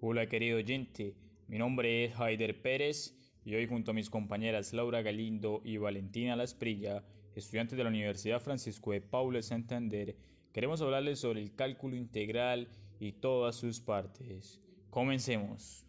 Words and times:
Hola 0.00 0.26
querido 0.26 0.56
oyente, 0.56 1.14
mi 1.48 1.58
nombre 1.58 2.06
es 2.06 2.18
Haider 2.18 2.62
Pérez 2.62 3.14
y 3.44 3.54
hoy 3.56 3.66
junto 3.66 3.90
a 3.90 3.94
mis 3.94 4.08
compañeras 4.08 4.72
Laura 4.72 5.02
Galindo 5.02 5.60
y 5.66 5.76
Valentina 5.76 6.34
Lasprilla, 6.34 7.04
estudiantes 7.34 7.76
de 7.76 7.84
la 7.84 7.90
Universidad 7.90 8.40
Francisco 8.40 8.92
de 8.92 9.02
Paula 9.02 9.40
de 9.40 9.42
Santander, 9.42 10.16
queremos 10.54 10.80
hablarles 10.80 11.18
sobre 11.18 11.42
el 11.42 11.54
cálculo 11.54 11.94
integral 11.94 12.68
y 12.98 13.12
todas 13.12 13.56
sus 13.56 13.82
partes. 13.82 14.62
Comencemos. 14.88 15.84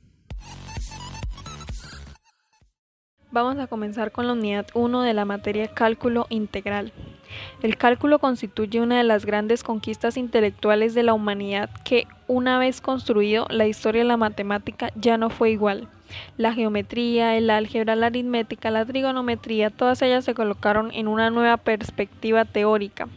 Vamos 3.34 3.58
a 3.58 3.66
comenzar 3.66 4.12
con 4.12 4.28
la 4.28 4.34
unidad 4.34 4.68
1 4.76 5.02
de 5.02 5.16
la 5.16 5.26
materia 5.26 5.68
cálculo 5.68 6.28
integral. 6.30 6.94
El 7.64 7.78
cálculo 7.78 8.20
constituye 8.20 8.80
una 8.80 9.00
de 9.00 9.04
las 9.04 9.26
grandes 9.26 9.64
conquistas 9.64 10.18
intelectuales 10.18 10.94
de 10.94 11.02
la 11.02 11.16
humanidad 11.16 11.72
que, 11.84 12.06
una 12.28 12.60
vez 12.60 12.80
construido, 12.80 13.48
la 13.50 13.66
historia 13.66 14.04
de 14.04 14.08
la 14.08 14.18
matemática 14.18 14.92
ya 14.94 15.18
no 15.18 15.32
fue 15.32 15.50
igual. 15.50 15.88
La 16.38 16.54
geometría, 16.54 17.36
el 17.36 17.50
álgebra, 17.50 17.96
la 17.96 18.06
aritmética, 18.06 18.70
la 18.70 18.86
trigonometría, 18.86 19.72
todas 19.72 20.04
ellas 20.04 20.26
se 20.26 20.36
colocaron 20.36 20.92
en 20.94 21.08
una 21.08 21.32
nueva 21.32 21.58
perspectiva 21.58 22.46
teórica. 22.46 23.08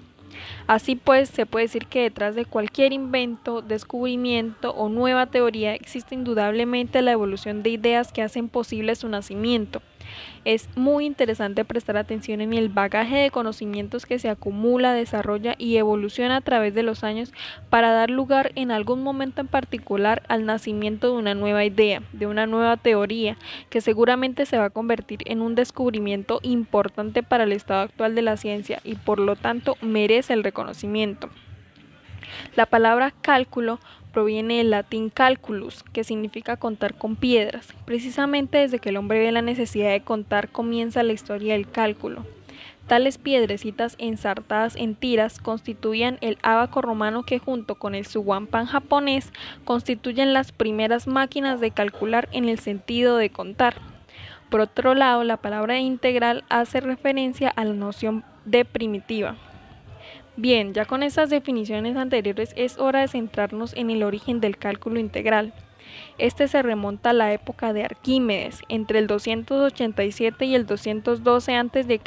Así 0.66 0.96
pues, 0.96 1.28
se 1.28 1.44
puede 1.44 1.66
decir 1.66 1.88
que 1.88 2.00
detrás 2.00 2.34
de 2.34 2.46
cualquier 2.46 2.94
invento, 2.94 3.60
descubrimiento 3.60 4.70
o 4.70 4.88
nueva 4.88 5.26
teoría 5.26 5.74
existe 5.74 6.14
indudablemente 6.14 7.02
la 7.02 7.12
evolución 7.12 7.62
de 7.62 7.68
ideas 7.68 8.12
que 8.12 8.22
hacen 8.22 8.48
posible 8.48 8.96
su 8.96 9.10
nacimiento. 9.10 9.82
Es 10.44 10.68
muy 10.76 11.06
interesante 11.06 11.64
prestar 11.64 11.96
atención 11.96 12.40
en 12.40 12.52
el 12.52 12.68
bagaje 12.68 13.16
de 13.16 13.30
conocimientos 13.30 14.06
que 14.06 14.18
se 14.18 14.28
acumula, 14.28 14.92
desarrolla 14.92 15.54
y 15.58 15.76
evoluciona 15.76 16.36
a 16.36 16.40
través 16.40 16.74
de 16.74 16.82
los 16.82 17.02
años 17.04 17.32
para 17.70 17.92
dar 17.92 18.10
lugar 18.10 18.52
en 18.54 18.70
algún 18.70 19.02
momento 19.02 19.40
en 19.40 19.48
particular 19.48 20.22
al 20.28 20.46
nacimiento 20.46 21.08
de 21.08 21.18
una 21.18 21.34
nueva 21.34 21.64
idea, 21.64 22.02
de 22.12 22.26
una 22.26 22.46
nueva 22.46 22.76
teoría, 22.76 23.36
que 23.70 23.80
seguramente 23.80 24.46
se 24.46 24.58
va 24.58 24.66
a 24.66 24.70
convertir 24.70 25.20
en 25.26 25.40
un 25.40 25.54
descubrimiento 25.54 26.40
importante 26.42 27.22
para 27.22 27.44
el 27.44 27.52
estado 27.52 27.80
actual 27.80 28.14
de 28.14 28.22
la 28.22 28.36
ciencia 28.36 28.80
y 28.84 28.94
por 28.94 29.18
lo 29.18 29.36
tanto 29.36 29.76
merece 29.80 30.32
el 30.32 30.44
reconocimiento. 30.44 31.28
La 32.54 32.66
palabra 32.66 33.12
cálculo 33.20 33.78
proviene 34.16 34.56
del 34.56 34.70
latín 34.70 35.10
calculus, 35.10 35.82
que 35.92 36.02
significa 36.02 36.56
contar 36.56 36.94
con 36.94 37.16
piedras. 37.16 37.74
Precisamente 37.84 38.56
desde 38.56 38.78
que 38.78 38.88
el 38.88 38.96
hombre 38.96 39.18
ve 39.18 39.30
la 39.30 39.42
necesidad 39.42 39.90
de 39.90 40.00
contar 40.00 40.48
comienza 40.48 41.02
la 41.02 41.12
historia 41.12 41.52
del 41.52 41.68
cálculo. 41.70 42.24
Tales 42.86 43.18
piedrecitas 43.18 43.94
ensartadas 43.98 44.74
en 44.76 44.94
tiras 44.94 45.38
constituían 45.38 46.16
el 46.22 46.38
abaco 46.40 46.80
romano 46.80 47.24
que 47.24 47.38
junto 47.38 47.74
con 47.74 47.94
el 47.94 48.06
suwampan 48.06 48.64
japonés 48.64 49.34
constituyen 49.66 50.32
las 50.32 50.50
primeras 50.50 51.06
máquinas 51.06 51.60
de 51.60 51.72
calcular 51.72 52.30
en 52.32 52.48
el 52.48 52.58
sentido 52.58 53.18
de 53.18 53.28
contar. 53.28 53.82
Por 54.48 54.60
otro 54.60 54.94
lado, 54.94 55.24
la 55.24 55.36
palabra 55.36 55.78
integral 55.78 56.42
hace 56.48 56.80
referencia 56.80 57.50
a 57.50 57.66
la 57.66 57.74
noción 57.74 58.24
de 58.46 58.64
primitiva. 58.64 59.36
Bien, 60.36 60.74
ya 60.74 60.84
con 60.84 61.02
estas 61.02 61.30
definiciones 61.30 61.96
anteriores 61.96 62.52
es 62.56 62.78
hora 62.78 63.00
de 63.00 63.08
centrarnos 63.08 63.72
en 63.74 63.88
el 63.90 64.02
origen 64.02 64.38
del 64.40 64.58
cálculo 64.58 65.00
integral. 65.00 65.54
Este 66.18 66.48
se 66.48 66.62
remonta 66.62 67.10
a 67.10 67.12
la 67.12 67.32
época 67.32 67.72
de 67.72 67.84
Arquímedes, 67.84 68.62
entre 68.68 68.98
el 68.98 69.06
287 69.06 70.44
y 70.46 70.54
el 70.54 70.66
212 70.66 71.54
a.C., 71.54 72.00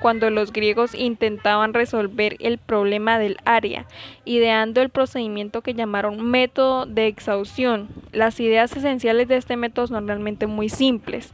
cuando 0.00 0.28
los 0.30 0.52
griegos 0.52 0.94
intentaban 0.94 1.72
resolver 1.72 2.36
el 2.40 2.58
problema 2.58 3.18
del 3.18 3.38
área, 3.44 3.86
ideando 4.24 4.82
el 4.82 4.90
procedimiento 4.90 5.62
que 5.62 5.74
llamaron 5.74 6.22
método 6.22 6.86
de 6.86 7.06
exhaustión. 7.06 7.88
Las 8.12 8.38
ideas 8.40 8.76
esenciales 8.76 9.28
de 9.28 9.36
este 9.36 9.56
método 9.56 9.86
son 9.86 10.06
realmente 10.06 10.46
muy 10.46 10.68
simples. 10.68 11.32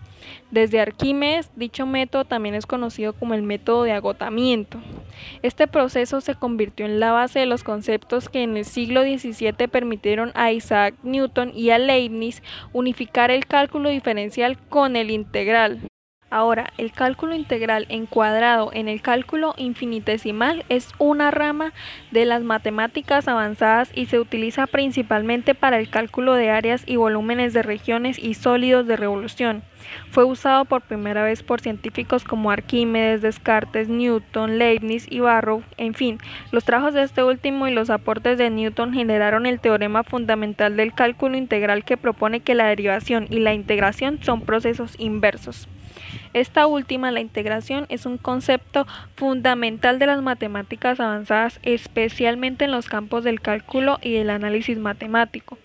Desde 0.50 0.80
Arquímedes, 0.80 1.50
dicho 1.56 1.86
método 1.86 2.24
también 2.24 2.54
es 2.54 2.66
conocido 2.66 3.12
como 3.12 3.34
el 3.34 3.42
método 3.42 3.84
de 3.84 3.92
agotamiento. 3.92 4.78
Este 5.42 5.66
proceso 5.66 6.20
se 6.20 6.34
convirtió 6.34 6.86
en 6.86 7.00
la 7.00 7.12
base 7.12 7.40
de 7.40 7.46
los 7.46 7.64
conceptos 7.64 8.28
que 8.28 8.42
en 8.42 8.56
el 8.56 8.64
siglo 8.64 9.02
XVII 9.02 9.68
permitieron 9.68 10.32
a 10.34 10.52
Isaac 10.52 10.94
Newton 11.02 11.52
y 11.54 11.70
a 11.70 11.78
Leibniz 11.90 12.40
unificar 12.72 13.32
el 13.32 13.46
cálculo 13.46 13.88
diferencial 13.88 14.56
con 14.68 14.94
el 14.94 15.10
integral. 15.10 15.80
Ahora, 16.32 16.72
el 16.78 16.92
cálculo 16.92 17.34
integral 17.34 17.86
encuadrado 17.88 18.70
en 18.72 18.86
el 18.86 19.02
cálculo 19.02 19.52
infinitesimal 19.56 20.64
es 20.68 20.88
una 20.98 21.32
rama 21.32 21.72
de 22.12 22.24
las 22.24 22.44
matemáticas 22.44 23.26
avanzadas 23.26 23.90
y 23.92 24.06
se 24.06 24.20
utiliza 24.20 24.68
principalmente 24.68 25.56
para 25.56 25.80
el 25.80 25.90
cálculo 25.90 26.34
de 26.34 26.50
áreas 26.50 26.84
y 26.86 26.94
volúmenes 26.94 27.52
de 27.52 27.64
regiones 27.64 28.16
y 28.16 28.34
sólidos 28.34 28.86
de 28.86 28.96
revolución. 28.96 29.64
Fue 30.12 30.22
usado 30.22 30.66
por 30.66 30.82
primera 30.82 31.24
vez 31.24 31.42
por 31.42 31.60
científicos 31.60 32.22
como 32.22 32.52
Arquímedes, 32.52 33.22
Descartes, 33.22 33.88
Newton, 33.88 34.56
Leibniz 34.56 35.10
y 35.10 35.18
Barrow. 35.18 35.64
En 35.78 35.94
fin, 35.94 36.18
los 36.52 36.62
trabajos 36.62 36.94
de 36.94 37.02
este 37.02 37.24
último 37.24 37.66
y 37.66 37.72
los 37.72 37.90
aportes 37.90 38.38
de 38.38 38.50
Newton 38.50 38.92
generaron 38.92 39.46
el 39.46 39.58
teorema 39.58 40.04
fundamental 40.04 40.76
del 40.76 40.94
cálculo 40.94 41.36
integral 41.36 41.84
que 41.84 41.96
propone 41.96 42.38
que 42.38 42.54
la 42.54 42.66
derivación 42.66 43.26
y 43.30 43.40
la 43.40 43.52
integración 43.52 44.22
son 44.22 44.42
procesos 44.42 44.94
inversos. 44.96 45.66
Esta 46.32 46.66
última, 46.66 47.10
la 47.10 47.20
integración, 47.20 47.86
es 47.88 48.06
un 48.06 48.18
concepto 48.18 48.86
fundamental 49.16 49.98
de 49.98 50.06
las 50.06 50.22
matemáticas 50.22 51.00
avanzadas, 51.00 51.60
especialmente 51.62 52.64
en 52.64 52.72
los 52.72 52.88
campos 52.88 53.24
del 53.24 53.40
cálculo 53.40 53.98
y 54.02 54.12
del 54.12 54.30
análisis 54.30 54.78
matemático. 54.78 55.58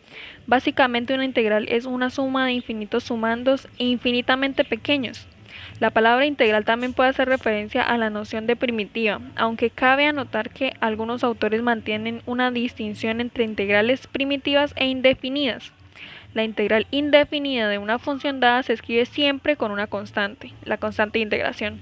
Básicamente 0.47 1.13
una 1.13 1.25
integral 1.25 1.68
es 1.69 1.85
una 1.85 2.09
suma 2.09 2.46
de 2.46 2.53
infinitos 2.53 3.03
sumandos 3.03 3.68
infinitamente 3.78 4.63
pequeños. 4.63 5.28
La 5.79 5.90
palabra 5.90 6.25
integral 6.25 6.66
también 6.66 6.94
puede 6.94 7.09
hacer 7.09 7.28
referencia 7.28 7.81
a 7.81 7.97
la 7.97 8.09
noción 8.09 8.47
de 8.47 8.56
primitiva, 8.56 9.19
aunque 9.35 9.69
cabe 9.69 10.06
anotar 10.06 10.50
que 10.50 10.73
algunos 10.79 11.23
autores 11.23 11.62
mantienen 11.62 12.22
una 12.25 12.52
distinción 12.52 13.22
entre 13.22 13.44
integrales 13.44 14.07
primitivas 14.07 14.73
e 14.78 14.88
indefinidas. 14.88 15.73
La 16.35 16.44
integral 16.44 16.85
indefinida 16.91 17.69
de 17.69 17.78
una 17.78 17.97
función 17.97 18.41
dada 18.41 18.62
se 18.62 18.73
escribe 18.73 19.06
siempre 19.06 19.56
con 19.56 19.72
una 19.72 19.88
constante, 19.88 20.51
la 20.66 20.78
constante 20.78 21.18
de 21.18 21.23
integración. 21.23 21.79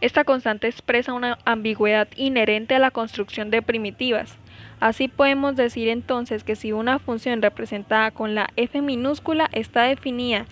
Esta 0.00 0.24
constante 0.24 0.66
expresa 0.66 1.12
una 1.12 1.38
ambigüedad 1.44 2.08
inherente 2.16 2.74
a 2.74 2.80
la 2.80 2.90
construcción 2.90 3.52
de 3.52 3.62
primitivas. 3.62 4.36
Así 4.80 5.06
podemos 5.06 5.54
decir 5.54 5.88
entonces 5.88 6.42
que 6.42 6.56
si 6.56 6.72
una 6.72 6.98
función 6.98 7.40
representada 7.40 8.10
con 8.10 8.34
la 8.34 8.48
f 8.56 8.82
minúscula 8.82 9.48
está 9.52 9.84
definida 9.84 10.46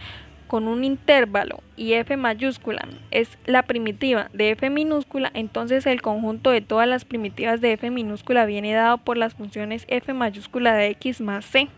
con 0.47 0.69
un 0.69 0.85
intervalo 0.85 1.65
y 1.77 1.95
f 1.95 2.17
mayúscula 2.17 2.87
es 3.11 3.39
la 3.45 3.65
primitiva 3.65 4.31
de 4.33 4.51
f 4.51 4.71
minúscula, 4.71 5.33
entonces 5.35 5.85
el 5.87 6.01
conjunto 6.01 6.51
de 6.51 6.61
todas 6.61 6.87
las 6.87 7.05
primitivas 7.05 7.61
de 7.61 7.73
f 7.73 7.91
minúscula 7.91 8.47
viene 8.47 8.73
dado 8.73 8.99
por 8.99 9.17
las 9.17 9.35
funciones 9.35 9.85
f 9.89 10.13
mayúscula 10.13 10.75
de 10.75 10.91
x 10.91 11.21
más 11.21 11.45
c 11.45 11.69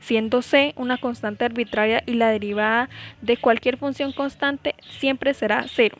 siendo 0.00 0.42
c 0.42 0.72
una 0.76 0.98
constante 0.98 1.44
arbitraria 1.44 2.02
y 2.06 2.14
la 2.14 2.30
derivada 2.30 2.88
de 3.22 3.36
cualquier 3.36 3.76
función 3.76 4.12
constante 4.12 4.74
siempre 4.98 5.34
será 5.34 5.64
cero. 5.68 5.96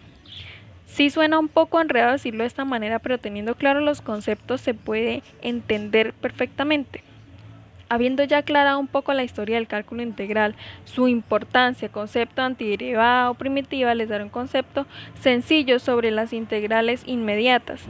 Sí 0.86 1.10
suena 1.10 1.38
un 1.40 1.48
poco 1.48 1.80
enredado 1.80 2.12
decirlo 2.12 2.44
de 2.44 2.48
esta 2.48 2.64
manera, 2.64 3.00
pero 3.00 3.18
teniendo 3.18 3.56
claro 3.56 3.80
los 3.80 4.00
conceptos 4.00 4.60
se 4.60 4.74
puede 4.74 5.22
entender 5.42 6.12
perfectamente. 6.12 7.02
Habiendo 7.88 8.24
ya 8.24 8.38
aclarado 8.38 8.78
un 8.78 8.86
poco 8.86 9.12
la 9.12 9.24
historia 9.24 9.56
del 9.56 9.66
cálculo 9.66 10.02
integral, 10.02 10.54
su 10.84 11.06
importancia, 11.08 11.88
concepto 11.88 12.42
antiderivada 12.42 13.30
o 13.30 13.34
primitiva, 13.34 13.94
les 13.94 14.08
daré 14.08 14.24
un 14.24 14.30
concepto 14.30 14.86
sencillo 15.20 15.78
sobre 15.78 16.10
las 16.10 16.32
integrales 16.32 17.02
inmediatas. 17.06 17.82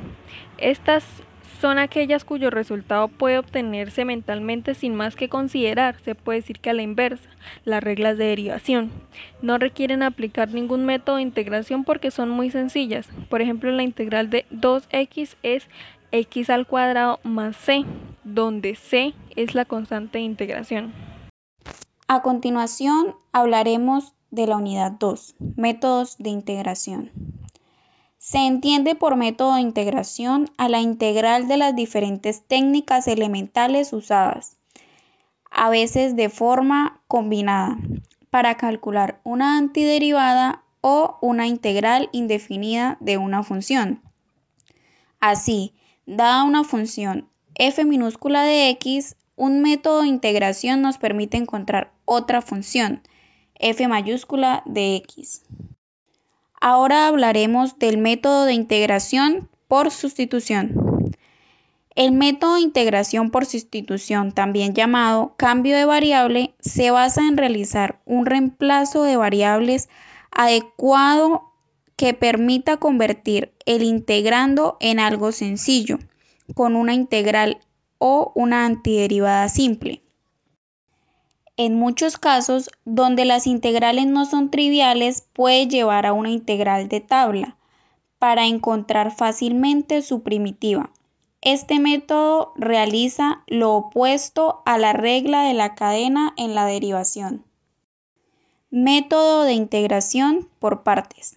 Estas 0.58 1.04
son 1.64 1.78
aquellas 1.78 2.26
cuyo 2.26 2.50
resultado 2.50 3.08
puede 3.08 3.38
obtenerse 3.38 4.04
mentalmente 4.04 4.74
sin 4.74 4.94
más 4.94 5.16
que 5.16 5.30
considerar, 5.30 5.96
se 6.04 6.14
puede 6.14 6.40
decir 6.40 6.60
que 6.60 6.68
a 6.68 6.74
la 6.74 6.82
inversa, 6.82 7.30
las 7.64 7.82
reglas 7.82 8.18
de 8.18 8.26
derivación. 8.26 8.90
No 9.40 9.56
requieren 9.56 10.02
aplicar 10.02 10.52
ningún 10.52 10.84
método 10.84 11.16
de 11.16 11.22
integración 11.22 11.84
porque 11.84 12.10
son 12.10 12.28
muy 12.28 12.50
sencillas. 12.50 13.08
Por 13.30 13.40
ejemplo, 13.40 13.70
la 13.70 13.82
integral 13.82 14.28
de 14.28 14.44
2x 14.50 15.36
es 15.42 15.66
x 16.12 16.50
al 16.50 16.66
cuadrado 16.66 17.18
más 17.22 17.56
c, 17.56 17.86
donde 18.24 18.74
c 18.74 19.14
es 19.34 19.54
la 19.54 19.64
constante 19.64 20.18
de 20.18 20.24
integración. 20.24 20.92
A 22.08 22.20
continuación 22.20 23.14
hablaremos 23.32 24.12
de 24.30 24.48
la 24.48 24.58
unidad 24.58 24.92
2, 25.00 25.36
métodos 25.56 26.18
de 26.18 26.28
integración. 26.28 27.10
Se 28.24 28.38
entiende 28.38 28.94
por 28.94 29.16
método 29.16 29.56
de 29.56 29.60
integración 29.60 30.50
a 30.56 30.70
la 30.70 30.80
integral 30.80 31.46
de 31.46 31.58
las 31.58 31.76
diferentes 31.76 32.42
técnicas 32.42 33.06
elementales 33.06 33.92
usadas, 33.92 34.56
a 35.50 35.68
veces 35.68 36.16
de 36.16 36.30
forma 36.30 37.02
combinada, 37.06 37.76
para 38.30 38.56
calcular 38.56 39.20
una 39.24 39.58
antiderivada 39.58 40.62
o 40.80 41.18
una 41.20 41.46
integral 41.46 42.08
indefinida 42.12 42.96
de 42.98 43.18
una 43.18 43.42
función. 43.42 44.00
Así, 45.20 45.74
dada 46.06 46.44
una 46.44 46.64
función 46.64 47.28
f 47.54 47.84
minúscula 47.84 48.42
de 48.42 48.70
x, 48.70 49.16
un 49.36 49.60
método 49.60 50.00
de 50.00 50.08
integración 50.08 50.80
nos 50.80 50.96
permite 50.96 51.36
encontrar 51.36 51.92
otra 52.06 52.40
función, 52.40 53.02
f 53.56 53.86
mayúscula 53.86 54.62
de 54.64 54.96
x. 54.96 55.42
Ahora 56.66 57.08
hablaremos 57.08 57.78
del 57.78 57.98
método 57.98 58.46
de 58.46 58.54
integración 58.54 59.50
por 59.68 59.90
sustitución. 59.90 61.12
El 61.94 62.12
método 62.12 62.54
de 62.54 62.62
integración 62.62 63.30
por 63.30 63.44
sustitución, 63.44 64.32
también 64.32 64.72
llamado 64.72 65.34
cambio 65.36 65.76
de 65.76 65.84
variable, 65.84 66.54
se 66.60 66.90
basa 66.90 67.20
en 67.28 67.36
realizar 67.36 68.00
un 68.06 68.24
reemplazo 68.24 69.02
de 69.02 69.18
variables 69.18 69.90
adecuado 70.30 71.52
que 71.96 72.14
permita 72.14 72.78
convertir 72.78 73.52
el 73.66 73.82
integrando 73.82 74.78
en 74.80 75.00
algo 75.00 75.32
sencillo, 75.32 75.98
con 76.54 76.76
una 76.76 76.94
integral 76.94 77.58
o 77.98 78.32
una 78.34 78.64
antiderivada 78.64 79.50
simple. 79.50 80.03
En 81.56 81.78
muchos 81.78 82.18
casos, 82.18 82.68
donde 82.84 83.24
las 83.24 83.46
integrales 83.46 84.06
no 84.06 84.24
son 84.24 84.50
triviales, 84.50 85.28
puede 85.32 85.68
llevar 85.68 86.04
a 86.04 86.12
una 86.12 86.30
integral 86.30 86.88
de 86.88 87.00
tabla 87.00 87.56
para 88.18 88.46
encontrar 88.46 89.14
fácilmente 89.14 90.02
su 90.02 90.22
primitiva. 90.22 90.90
Este 91.42 91.78
método 91.78 92.54
realiza 92.56 93.44
lo 93.46 93.74
opuesto 93.74 94.62
a 94.64 94.78
la 94.78 94.94
regla 94.94 95.42
de 95.42 95.54
la 95.54 95.74
cadena 95.74 96.32
en 96.36 96.54
la 96.54 96.64
derivación. 96.66 97.44
Método 98.70 99.42
de 99.42 99.52
integración 99.52 100.48
por 100.58 100.82
partes. 100.82 101.36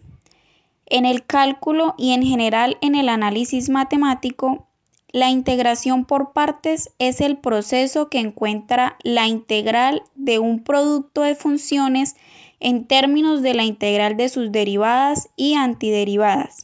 En 0.88 1.06
el 1.06 1.25
cálculo 1.25 1.94
y 1.98 2.13
en 2.13 2.24
general 2.24 2.78
en 2.81 2.96
el 2.96 3.10
análisis 3.10 3.70
matemático, 3.70 4.66
la 5.13 5.30
integración 5.30 6.06
por 6.06 6.33
partes 6.33 6.92
es 7.00 7.21
el 7.21 7.38
proceso 7.38 8.09
que 8.09 8.19
encuentra 8.19 8.98
la 9.04 9.27
integral 9.27 10.04
de 10.15 10.39
un 10.39 10.63
producto 10.63 11.21
de 11.21 11.36
funciones 11.36 12.15
en 12.59 12.86
términos 12.86 13.42
de 13.42 13.54
la 13.54 13.63
integral 13.63 14.18
de 14.18 14.30
sus 14.30 14.51
derivadas 14.51 15.30
y 15.36 15.54
antiderivadas. 15.54 16.63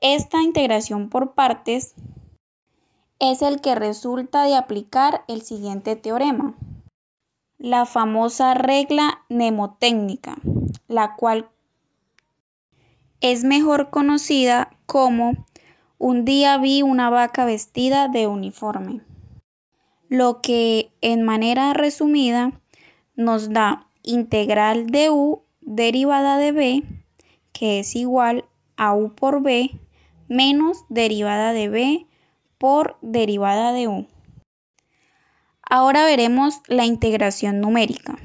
Esta 0.00 0.42
integración 0.42 1.10
por 1.10 1.34
partes 1.34 1.94
es 3.18 3.42
el 3.42 3.60
que 3.60 3.74
resulta 3.74 4.44
de 4.44 4.54
aplicar 4.54 5.24
el 5.28 5.42
siguiente 5.42 5.96
teorema, 5.96 6.54
la 7.58 7.84
famosa 7.84 8.54
regla 8.54 9.24
mnemotécnica, 9.28 10.36
la 10.86 11.16
cual 11.16 11.48
es 13.20 13.42
mejor 13.42 13.90
conocida 13.90 14.70
como 14.86 15.32
un 15.98 16.24
día 16.24 16.56
vi 16.58 16.82
una 16.82 17.10
vaca 17.10 17.44
vestida 17.44 18.06
de 18.06 18.28
uniforme, 18.28 19.02
lo 20.08 20.40
que 20.40 20.92
en 21.00 21.24
manera 21.24 21.74
resumida 21.74 22.52
nos 23.16 23.52
da 23.52 23.88
integral 24.04 24.86
de 24.86 25.10
u 25.10 25.42
derivada 25.60 26.38
de 26.38 26.52
b, 26.52 26.82
que 27.52 27.80
es 27.80 27.96
igual 27.96 28.44
a 28.76 28.94
u 28.94 29.12
por 29.14 29.42
b, 29.42 29.72
menos 30.28 30.84
derivada 30.88 31.52
de 31.52 31.68
b 31.68 32.06
por 32.58 32.96
derivada 33.02 33.72
de 33.72 33.88
u. 33.88 34.06
Ahora 35.68 36.04
veremos 36.04 36.60
la 36.68 36.86
integración 36.86 37.60
numérica. 37.60 38.18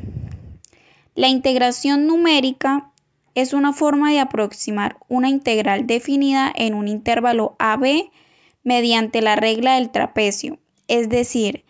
La 1.16 1.28
integración 1.28 2.08
numérica 2.08 2.93
es 3.36 3.54
una 3.54 3.74
forma 3.74 4.12
de 4.12 4.20
aproximar 4.20 4.98
una 5.08 5.30
integral 5.30 5.88
definida 5.88 6.52
en 6.56 6.74
un 6.74 6.88
intervalo 6.88 7.56
AB 7.60 8.10
mediante 8.64 9.22
la 9.22 9.36
regla 9.36 9.76
del 9.76 9.90
trapecio, 9.90 10.60
es 10.88 11.10
decir, 11.10 11.66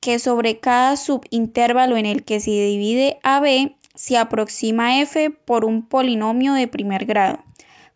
que 0.00 0.18
sobre 0.18 0.60
cada 0.60 0.96
subintervalo 0.96 1.96
en 1.96 2.06
el 2.06 2.24
que 2.24 2.40
se 2.40 2.50
divide 2.50 3.18
AB 3.22 3.74
se 3.94 4.16
aproxima 4.16 5.00
f 5.00 5.30
por 5.30 5.64
un 5.64 5.86
polinomio 5.86 6.54
de 6.54 6.68
primer 6.68 7.04
grado, 7.04 7.42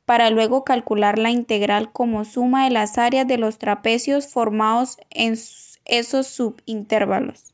para 0.04 0.30
luego 0.30 0.64
calcular 0.64 1.18
la 1.18 1.30
integral 1.30 1.92
como 1.92 2.24
suma 2.24 2.64
de 2.64 2.70
las 2.70 2.98
áreas 2.98 3.26
de 3.28 3.38
los 3.38 3.58
trapecios 3.58 4.26
formados 4.26 4.98
en 5.10 5.38
esos 5.84 6.26
subintervalos. 6.26 7.52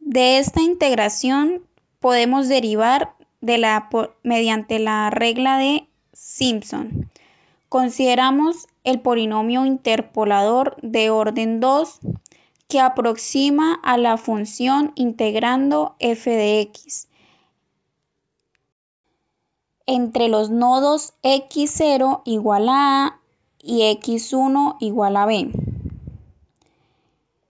De 0.00 0.38
esta 0.38 0.62
integración 0.62 1.62
podemos 2.00 2.48
derivar 2.48 3.14
mediante 3.40 4.78
la 4.78 5.10
regla 5.10 5.58
de 5.58 5.88
Simpson. 6.12 7.10
Consideramos 7.68 8.66
el 8.84 9.00
polinomio 9.00 9.66
interpolador 9.66 10.76
de 10.82 11.10
orden 11.10 11.60
2 11.60 12.00
que 12.68 12.80
aproxima 12.80 13.80
a 13.82 13.96
la 13.96 14.16
función 14.16 14.92
integrando 14.94 15.96
f 15.98 16.30
de 16.30 16.60
x 16.60 17.08
entre 19.86 20.28
los 20.28 20.50
nodos 20.50 21.14
x0 21.22 22.20
igual 22.24 22.68
a 22.68 23.06
a 23.06 23.20
y 23.62 23.80
x1 23.98 24.76
igual 24.80 25.16
a 25.16 25.26
b 25.26 25.67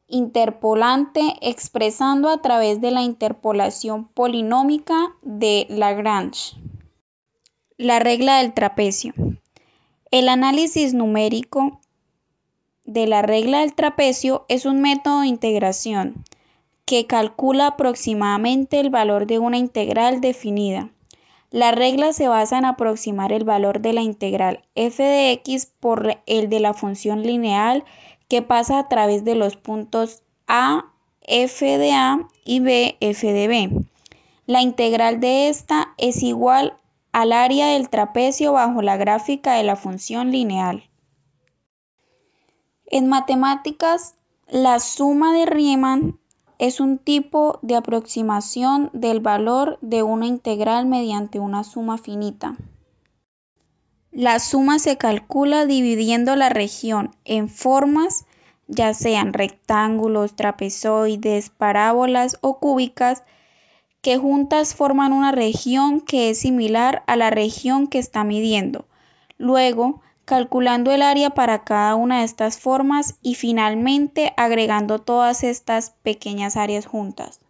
interpolante 0.09 1.37
expresando 1.43 2.31
a 2.31 2.41
través 2.41 2.81
de 2.81 2.91
la 2.91 3.03
interpolación 3.03 4.09
polinómica 4.09 5.15
de 5.23 5.67
Lagrange. 5.69 6.57
La 7.77 7.99
regla 7.99 8.39
del 8.39 8.55
trapecio. 8.55 9.13
El 10.11 10.31
análisis 10.31 10.95
numérico 10.95 11.81
de 12.85 13.07
la 13.07 13.21
regla 13.21 13.61
del 13.61 13.75
trapecio 13.75 14.47
es 14.49 14.65
un 14.65 14.81
método 14.81 15.21
de 15.21 15.27
integración 15.27 16.25
que 16.87 17.07
calcula 17.07 17.67
aproximadamente 17.67 18.81
el 18.81 18.89
valor 18.89 19.27
de 19.27 19.39
una 19.39 19.59
integral 19.59 20.23
definida. 20.23 20.91
La 21.51 21.71
regla 21.71 22.15
se 22.15 22.29
basa 22.29 22.57
en 22.57 22.65
aproximar 22.65 23.31
el 23.31 23.45
valor 23.45 23.81
de 23.81 23.93
la 23.93 24.01
integral 24.01 24.65
f 24.75 25.03
de 25.03 25.33
x 25.33 25.71
por 25.81 26.19
el 26.25 26.49
de 26.49 26.61
la 26.61 26.73
función 26.73 27.23
lineal 27.23 27.85
que 28.29 28.43
pasa 28.43 28.79
a 28.79 28.89
través 28.89 29.25
de 29.25 29.35
los 29.35 29.57
puntos 29.57 30.23
A, 30.47 30.93
f 31.23 31.79
de 31.79 31.93
A 31.93 32.29
y 32.45 32.61
B, 32.61 32.97
f 33.01 33.33
de 33.33 33.49
B. 33.49 33.71
La 34.47 34.63
integral 34.63 35.21
de 35.21 35.49
esta 35.49 35.95
es 35.99 36.23
igual 36.23 36.79
al 37.13 37.33
área 37.33 37.69
del 37.69 37.89
trapecio 37.89 38.53
bajo 38.53 38.83
la 38.83 38.97
gráfica 38.97 39.55
de 39.55 39.65
la 39.65 39.77
función 39.77 40.31
lineal. 40.31 40.85
En 42.87 43.09
matemáticas, 43.09 44.15
la 44.47 44.79
suma 44.79 45.35
de 45.35 45.45
Riemann 45.45 46.19
es 46.59 46.81
un 46.81 46.99
tipo 46.99 47.59
de 47.63 47.77
aproximación 47.77 48.91
del 48.93 49.21
valor 49.21 49.79
de 49.81 50.03
una 50.03 50.27
integral 50.27 50.87
mediante 50.87 51.39
una 51.39 51.65
suma 51.65 51.99
finita. 51.99 52.57
La 54.11 54.41
suma 54.41 54.79
se 54.79 54.97
calcula 54.97 55.67
dividiendo 55.67 56.35
la 56.35 56.49
región 56.49 57.15
en 57.25 57.49
formas, 57.49 58.25
ya 58.69 58.95
sean 58.95 59.33
rectángulos, 59.33 60.37
trapezoides, 60.37 61.51
parábolas 61.51 62.39
o 62.43 62.61
cúbicas, 62.61 63.25
que 64.03 64.17
juntas 64.19 64.75
forman 64.75 65.13
una 65.13 65.33
región 65.33 66.01
que 66.01 66.31
es 66.31 66.39
similar 66.39 67.03
a 67.07 67.17
la 67.17 67.31
región 67.31 67.89
que 67.89 67.99
está 67.99 68.23
midiendo. 68.23 68.87
Luego, 69.39 70.03
calculando 70.25 70.93
el 70.93 71.03
área 71.03 71.31
para 71.31 71.65
cada 71.65 71.95
una 71.95 72.19
de 72.19 72.25
estas 72.25 72.61
formas 72.61 73.19
y 73.23 73.35
finalmente 73.35 74.35
agregando 74.37 74.99
todas 74.99 75.43
estas 75.43 75.91
pequeñas 76.03 76.57
áreas 76.57 76.87
juntas. 76.87 77.41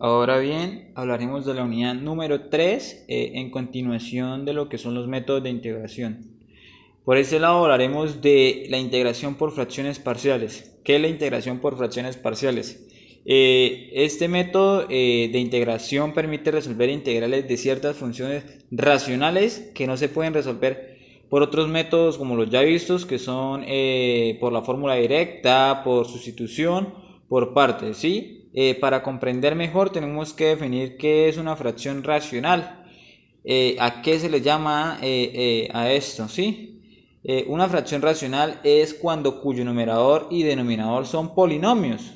Ahora 0.00 0.38
bien, 0.38 0.92
hablaremos 0.96 1.46
de 1.46 1.54
la 1.54 1.62
unidad 1.62 1.94
número 1.94 2.50
3 2.50 3.06
eh, 3.08 3.32
en 3.36 3.50
continuación 3.50 4.44
de 4.44 4.52
lo 4.52 4.68
que 4.68 4.76
son 4.76 4.94
los 4.94 5.06
métodos 5.06 5.44
de 5.44 5.50
integración. 5.50 6.33
Por 7.04 7.18
ese 7.18 7.38
lado 7.38 7.62
hablaremos 7.62 8.22
de 8.22 8.66
la 8.70 8.78
integración 8.78 9.34
por 9.34 9.52
fracciones 9.52 9.98
parciales. 9.98 10.76
¿Qué 10.84 10.96
es 10.96 11.02
la 11.02 11.08
integración 11.08 11.58
por 11.58 11.76
fracciones 11.76 12.16
parciales? 12.16 12.86
Eh, 13.26 13.90
este 13.94 14.28
método 14.28 14.86
eh, 14.90 15.28
de 15.32 15.38
integración 15.38 16.12
permite 16.12 16.50
resolver 16.50 16.90
integrales 16.90 17.48
de 17.48 17.56
ciertas 17.56 17.96
funciones 17.96 18.44
racionales 18.70 19.70
que 19.74 19.86
no 19.86 19.96
se 19.96 20.08
pueden 20.08 20.34
resolver 20.34 20.98
por 21.30 21.42
otros 21.42 21.68
métodos 21.68 22.18
como 22.18 22.36
los 22.36 22.50
ya 22.50 22.60
vistos, 22.62 23.06
que 23.06 23.18
son 23.18 23.64
por 24.40 24.52
la 24.52 24.62
fórmula 24.62 24.94
directa, 24.94 25.82
por 25.82 26.06
sustitución, 26.06 26.94
por 27.28 27.54
partes, 27.54 27.96
¿sí? 27.96 28.44
Eh, 28.56 28.76
para 28.76 29.02
comprender 29.02 29.56
mejor 29.56 29.90
tenemos 29.90 30.32
que 30.32 30.46
definir 30.46 30.96
qué 30.96 31.28
es 31.28 31.38
una 31.38 31.56
fracción 31.56 32.04
racional. 32.04 32.84
Eh, 33.42 33.76
¿A 33.80 34.00
qué 34.00 34.20
se 34.20 34.30
le 34.30 34.40
llama 34.40 34.98
eh, 35.02 35.68
a 35.74 35.90
esto? 35.90 36.28
¿sí? 36.28 36.73
Una 37.46 37.68
fracción 37.68 38.02
racional 38.02 38.60
es 38.64 38.92
cuando 38.92 39.40
cuyo 39.40 39.64
numerador 39.64 40.28
y 40.30 40.42
denominador 40.42 41.06
son 41.06 41.34
polinomios, 41.34 42.12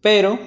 pero 0.00 0.38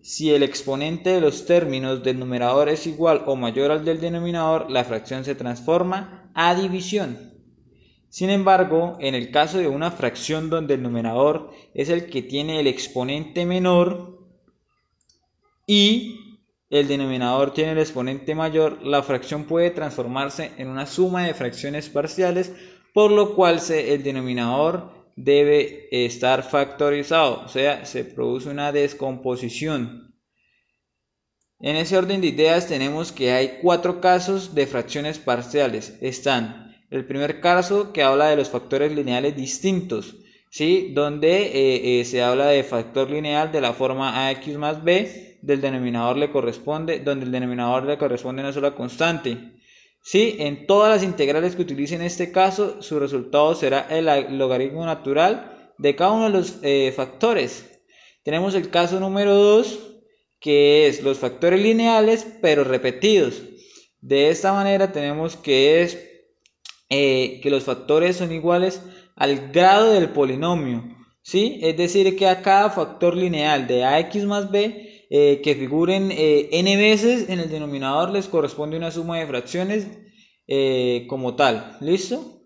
si 0.00 0.32
el 0.32 0.44
exponente 0.44 1.10
de 1.10 1.20
los 1.20 1.46
términos 1.46 2.04
del 2.04 2.20
numerador 2.20 2.68
es 2.68 2.86
igual 2.86 3.24
o 3.26 3.34
mayor 3.34 3.72
al 3.72 3.84
del 3.84 4.00
denominador, 4.00 4.70
la 4.70 4.84
fracción 4.84 5.24
se 5.24 5.34
transforma 5.34 6.30
a 6.32 6.54
división. 6.54 7.32
Sin 8.08 8.30
embargo, 8.30 8.96
en 9.00 9.16
el 9.16 9.32
caso 9.32 9.58
de 9.58 9.66
una 9.66 9.90
fracción 9.90 10.48
donde 10.48 10.74
el 10.74 10.82
numerador 10.82 11.50
es 11.74 11.88
el 11.88 12.06
que 12.06 12.22
tiene 12.22 12.60
el 12.60 12.68
exponente 12.68 13.44
menor 13.44 14.24
y 15.66 16.38
el 16.70 16.86
denominador 16.86 17.52
tiene 17.52 17.72
el 17.72 17.78
exponente 17.78 18.36
mayor, 18.36 18.82
la 18.84 19.02
fracción 19.02 19.44
puede 19.44 19.70
transformarse 19.70 20.52
en 20.56 20.68
una 20.68 20.86
suma 20.86 21.24
de 21.24 21.34
fracciones 21.34 21.88
parciales, 21.88 22.52
por 22.96 23.10
lo 23.10 23.34
cual 23.34 23.60
el 23.68 24.02
denominador 24.02 24.90
debe 25.16 25.86
estar 26.06 26.42
factorizado, 26.42 27.42
o 27.44 27.48
sea, 27.50 27.84
se 27.84 28.06
produce 28.06 28.48
una 28.48 28.72
descomposición. 28.72 30.14
En 31.60 31.76
ese 31.76 31.98
orden 31.98 32.22
de 32.22 32.28
ideas 32.28 32.68
tenemos 32.68 33.12
que 33.12 33.32
hay 33.32 33.58
cuatro 33.60 34.00
casos 34.00 34.54
de 34.54 34.66
fracciones 34.66 35.18
parciales. 35.18 35.98
Están 36.00 36.74
el 36.90 37.04
primer 37.04 37.42
caso 37.42 37.92
que 37.92 38.02
habla 38.02 38.28
de 38.28 38.36
los 38.36 38.48
factores 38.48 38.90
lineales 38.92 39.36
distintos, 39.36 40.16
¿sí? 40.48 40.92
donde 40.94 41.48
eh, 41.48 42.00
eh, 42.00 42.04
se 42.06 42.22
habla 42.22 42.46
de 42.46 42.64
factor 42.64 43.10
lineal 43.10 43.52
de 43.52 43.60
la 43.60 43.74
forma 43.74 44.26
ax 44.26 44.48
más 44.56 44.82
b, 44.82 45.38
del 45.42 45.60
denominador 45.60 46.16
le 46.16 46.30
corresponde, 46.30 47.00
donde 47.00 47.26
el 47.26 47.32
denominador 47.32 47.84
le 47.84 47.98
corresponde 47.98 48.40
una 48.40 48.54
sola 48.54 48.74
constante. 48.74 49.55
¿Sí? 50.08 50.36
En 50.38 50.68
todas 50.68 50.88
las 50.88 51.02
integrales 51.02 51.56
que 51.56 51.62
utilicen 51.62 52.00
este 52.00 52.30
caso, 52.30 52.80
su 52.80 53.00
resultado 53.00 53.56
será 53.56 53.88
el 53.90 54.38
logaritmo 54.38 54.86
natural 54.86 55.72
de 55.78 55.96
cada 55.96 56.12
uno 56.12 56.26
de 56.26 56.30
los 56.30 56.60
eh, 56.62 56.92
factores. 56.94 57.82
Tenemos 58.22 58.54
el 58.54 58.70
caso 58.70 59.00
número 59.00 59.34
2, 59.34 59.80
que 60.38 60.86
es 60.86 61.02
los 61.02 61.18
factores 61.18 61.60
lineales 61.60 62.24
pero 62.40 62.62
repetidos. 62.62 63.42
De 64.00 64.30
esta 64.30 64.52
manera 64.52 64.92
tenemos 64.92 65.34
que 65.34 65.82
es 65.82 65.98
eh, 66.88 67.40
que 67.42 67.50
los 67.50 67.64
factores 67.64 68.14
son 68.14 68.30
iguales 68.30 68.82
al 69.16 69.50
grado 69.50 69.90
del 69.90 70.10
polinomio. 70.10 70.84
¿sí? 71.20 71.58
Es 71.64 71.76
decir, 71.76 72.14
que 72.16 72.28
a 72.28 72.42
cada 72.42 72.70
factor 72.70 73.16
lineal 73.16 73.66
de 73.66 73.82
ax 73.82 74.22
más 74.24 74.52
b 74.52 74.85
eh, 75.10 75.40
que 75.42 75.54
figuren 75.54 76.10
eh, 76.10 76.48
n 76.52 76.76
veces 76.76 77.28
en 77.28 77.40
el 77.40 77.50
denominador 77.50 78.10
les 78.10 78.28
corresponde 78.28 78.76
una 78.76 78.90
suma 78.90 79.18
de 79.18 79.26
fracciones 79.26 79.86
como 81.08 81.34
tal. 81.34 81.76
¿Listo? 81.80 82.36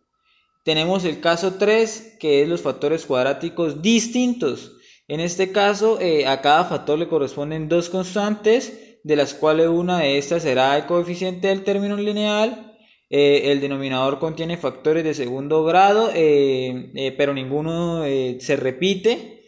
Tenemos 0.64 1.04
el 1.04 1.20
caso 1.20 1.54
3 1.54 2.16
que 2.20 2.42
es 2.42 2.48
los 2.48 2.60
factores 2.60 3.06
cuadráticos 3.06 3.82
distintos. 3.82 4.76
En 5.10 5.18
este 5.18 5.50
caso, 5.50 6.00
eh, 6.00 6.26
a 6.26 6.40
cada 6.40 6.64
factor 6.64 6.96
le 6.96 7.08
corresponden 7.08 7.68
dos 7.68 7.88
constantes, 7.88 9.00
de 9.02 9.16
las 9.16 9.34
cuales 9.34 9.66
una 9.66 9.98
de 9.98 10.18
estas 10.18 10.44
será 10.44 10.76
el 10.76 10.86
coeficiente 10.86 11.48
del 11.48 11.64
término 11.64 11.96
lineal. 11.96 12.76
Eh, 13.08 13.50
el 13.50 13.60
denominador 13.60 14.20
contiene 14.20 14.56
factores 14.56 15.02
de 15.02 15.14
segundo 15.14 15.64
grado, 15.64 16.12
eh, 16.14 17.12
pero 17.18 17.34
ninguno 17.34 18.04
se 18.04 18.54
repite. 18.54 19.42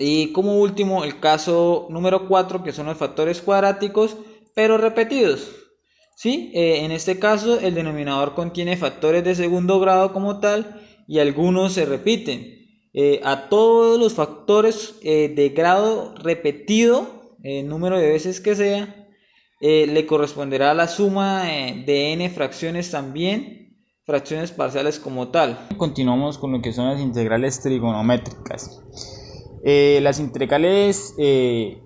Y 0.00 0.32
como 0.32 0.58
último, 0.58 1.04
el 1.04 1.20
caso 1.20 1.86
número 1.90 2.26
4, 2.26 2.64
que 2.64 2.72
son 2.72 2.86
los 2.86 2.96
factores 2.96 3.40
cuadráticos, 3.40 4.16
pero 4.54 4.78
repetidos. 4.78 5.48
¿Sí? 6.16 6.50
en 6.52 6.90
este 6.90 7.18
caso, 7.18 7.58
el 7.60 7.74
denominador 7.74 8.34
contiene 8.34 8.76
factores 8.76 9.24
de 9.24 9.34
segundo 9.34 9.80
grado 9.80 10.12
como 10.12 10.38
tal 10.38 10.82
y 11.08 11.18
algunos 11.18 11.72
se 11.72 11.86
repiten. 11.86 12.60
Eh, 12.92 13.20
a 13.24 13.48
todos 13.48 14.00
los 14.00 14.14
factores 14.14 14.96
eh, 15.02 15.28
de 15.28 15.50
grado 15.50 16.14
repetido, 16.16 17.36
el 17.42 17.68
número 17.68 17.98
de 17.98 18.08
veces 18.08 18.40
que 18.40 18.56
sea, 18.56 19.08
eh, 19.60 19.86
le 19.86 20.06
corresponderá 20.06 20.74
la 20.74 20.88
suma 20.88 21.44
de 21.44 22.12
n 22.12 22.30
fracciones 22.30 22.90
también, 22.90 23.76
fracciones 24.04 24.50
parciales 24.50 24.98
como 24.98 25.28
tal. 25.28 25.68
Continuamos 25.76 26.38
con 26.38 26.52
lo 26.52 26.62
que 26.62 26.72
son 26.72 26.86
las 26.86 27.00
integrales 27.00 27.60
trigonométricas. 27.60 28.80
Las 29.62 30.20
integrales 30.20 31.14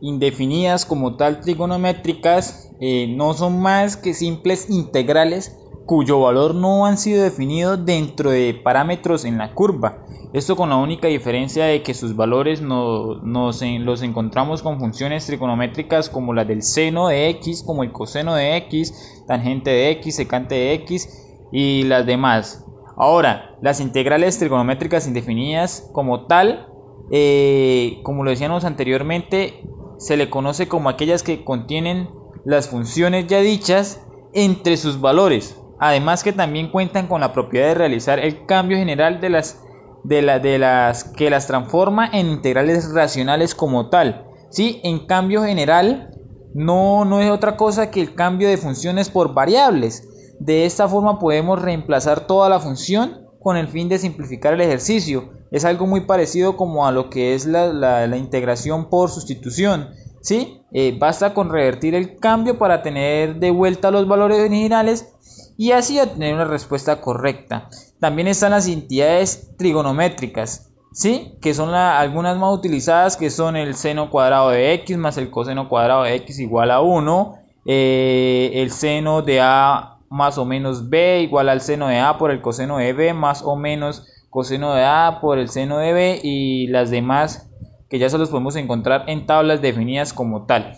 indefinidas 0.00 0.84
como 0.84 1.16
tal 1.16 1.40
trigonométricas 1.40 2.70
no 3.08 3.34
son 3.34 3.60
más 3.60 3.96
que 3.96 4.14
simples 4.14 4.70
integrales 4.70 5.58
cuyo 5.86 6.20
valor 6.20 6.54
no 6.54 6.86
han 6.86 6.96
sido 6.96 7.22
definidos 7.22 7.84
dentro 7.84 8.30
de 8.30 8.54
parámetros 8.54 9.24
en 9.24 9.36
la 9.38 9.52
curva. 9.52 9.98
Esto 10.32 10.56
con 10.56 10.70
la 10.70 10.76
única 10.76 11.08
diferencia 11.08 11.66
de 11.66 11.82
que 11.82 11.94
sus 11.94 12.16
valores 12.16 12.60
no, 12.60 13.16
nos 13.22 13.62
los 13.62 14.02
encontramos 14.02 14.62
con 14.62 14.80
funciones 14.80 15.26
trigonométricas 15.26 16.08
como 16.08 16.32
la 16.32 16.44
del 16.44 16.62
seno 16.62 17.08
de 17.08 17.28
x, 17.28 17.62
como 17.62 17.82
el 17.84 17.92
coseno 17.92 18.34
de 18.34 18.56
x, 18.56 19.24
tangente 19.28 19.70
de 19.70 19.90
x, 19.90 20.16
secante 20.16 20.54
de 20.54 20.72
x 20.74 21.08
y 21.52 21.84
las 21.84 22.06
demás. 22.06 22.64
Ahora, 22.96 23.56
las 23.60 23.80
integrales 23.80 24.38
trigonométricas 24.38 25.06
indefinidas 25.06 25.88
como 25.92 26.26
tal, 26.26 26.68
eh, 27.10 28.00
como 28.02 28.24
lo 28.24 28.30
decíamos 28.30 28.64
anteriormente, 28.64 29.64
se 29.98 30.16
le 30.16 30.30
conoce 30.30 30.68
como 30.68 30.88
aquellas 30.88 31.22
que 31.22 31.44
contienen 31.44 32.08
las 32.44 32.68
funciones 32.68 33.26
ya 33.26 33.40
dichas 33.40 34.06
entre 34.32 34.76
sus 34.76 35.00
valores 35.00 35.56
Además 35.78 36.22
que 36.22 36.32
también 36.32 36.70
cuentan 36.70 37.08
con 37.08 37.20
la 37.20 37.32
propiedad 37.32 37.68
de 37.68 37.74
realizar 37.74 38.18
el 38.18 38.46
cambio 38.46 38.76
general 38.76 39.20
de 39.20 39.30
las, 39.30 39.60
de, 40.04 40.22
de 40.40 40.58
las 40.58 41.04
que 41.04 41.30
las 41.30 41.46
transforma 41.46 42.08
en 42.12 42.28
integrales 42.28 42.92
racionales 42.94 43.54
como 43.54 43.88
tal. 43.90 44.26
¿sí? 44.50 44.80
En 44.84 45.06
cambio 45.06 45.42
general 45.42 46.10
no, 46.54 47.04
no 47.04 47.20
es 47.20 47.30
otra 47.30 47.56
cosa 47.56 47.90
que 47.90 48.00
el 48.00 48.14
cambio 48.14 48.48
de 48.48 48.56
funciones 48.56 49.10
por 49.10 49.34
variables. 49.34 50.08
De 50.38 50.64
esta 50.64 50.88
forma 50.88 51.18
podemos 51.18 51.60
reemplazar 51.60 52.26
toda 52.26 52.48
la 52.48 52.60
función 52.60 53.23
con 53.44 53.58
el 53.58 53.68
fin 53.68 53.90
de 53.90 53.98
simplificar 53.98 54.54
el 54.54 54.62
ejercicio. 54.62 55.28
Es 55.50 55.66
algo 55.66 55.86
muy 55.86 56.00
parecido 56.00 56.56
como 56.56 56.86
a 56.86 56.92
lo 56.92 57.10
que 57.10 57.34
es 57.34 57.44
la, 57.44 58.16
integración 58.16 58.88
por 58.88 59.10
sustitución. 59.10 59.90
¿sí? 60.22 60.62
Eh, 60.72 60.96
basta 60.98 61.34
con 61.34 61.50
revertir 61.50 61.94
el 61.94 62.16
cambio 62.16 62.58
para 62.58 62.82
tener 62.82 63.36
de 63.36 63.50
vuelta 63.50 63.90
los 63.90 64.08
valores 64.08 64.40
originales 64.40 65.12
y 65.58 65.72
así 65.72 66.00
obtener 66.00 66.34
una 66.34 66.46
respuesta 66.46 67.02
correcta. 67.02 67.68
También 68.00 68.28
están 68.28 68.52
las 68.52 68.66
entidades 68.66 69.50
trigonométricas, 69.58 70.70
¿sí? 70.92 71.34
que 71.42 71.52
son 71.52 71.74
algunas 71.74 72.38
más 72.38 72.50
utilizadas, 72.50 73.18
que 73.18 73.28
son 73.28 73.56
el 73.56 73.74
seno 73.74 74.08
cuadrado 74.08 74.50
de 74.50 74.72
x 74.72 74.96
más 74.96 75.18
el 75.18 75.30
coseno 75.30 75.68
cuadrado 75.68 76.04
de 76.04 76.14
x 76.14 76.38
igual 76.38 76.70
a 76.70 76.80
1, 76.80 77.34
eh, 77.66 78.52
el 78.54 78.70
seno 78.70 79.20
de 79.20 79.42
a 79.42 79.93
más 80.14 80.38
o 80.38 80.44
menos 80.44 80.90
b 80.90 81.22
igual 81.22 81.48
al 81.48 81.60
seno 81.60 81.88
de 81.88 81.98
a 81.98 82.18
por 82.18 82.30
el 82.30 82.40
coseno 82.40 82.78
de 82.78 82.92
b 82.92 83.12
más 83.14 83.42
o 83.42 83.56
menos 83.56 84.06
coseno 84.30 84.72
de 84.72 84.84
a 84.84 85.18
por 85.20 85.38
el 85.38 85.48
seno 85.48 85.78
de 85.78 85.92
b 85.92 86.20
y 86.22 86.68
las 86.68 86.90
demás 86.90 87.50
que 87.90 87.98
ya 87.98 88.08
se 88.08 88.16
los 88.16 88.30
podemos 88.30 88.54
encontrar 88.54 89.04
en 89.08 89.26
tablas 89.26 89.60
definidas 89.60 90.12
como 90.12 90.46
tal. 90.46 90.74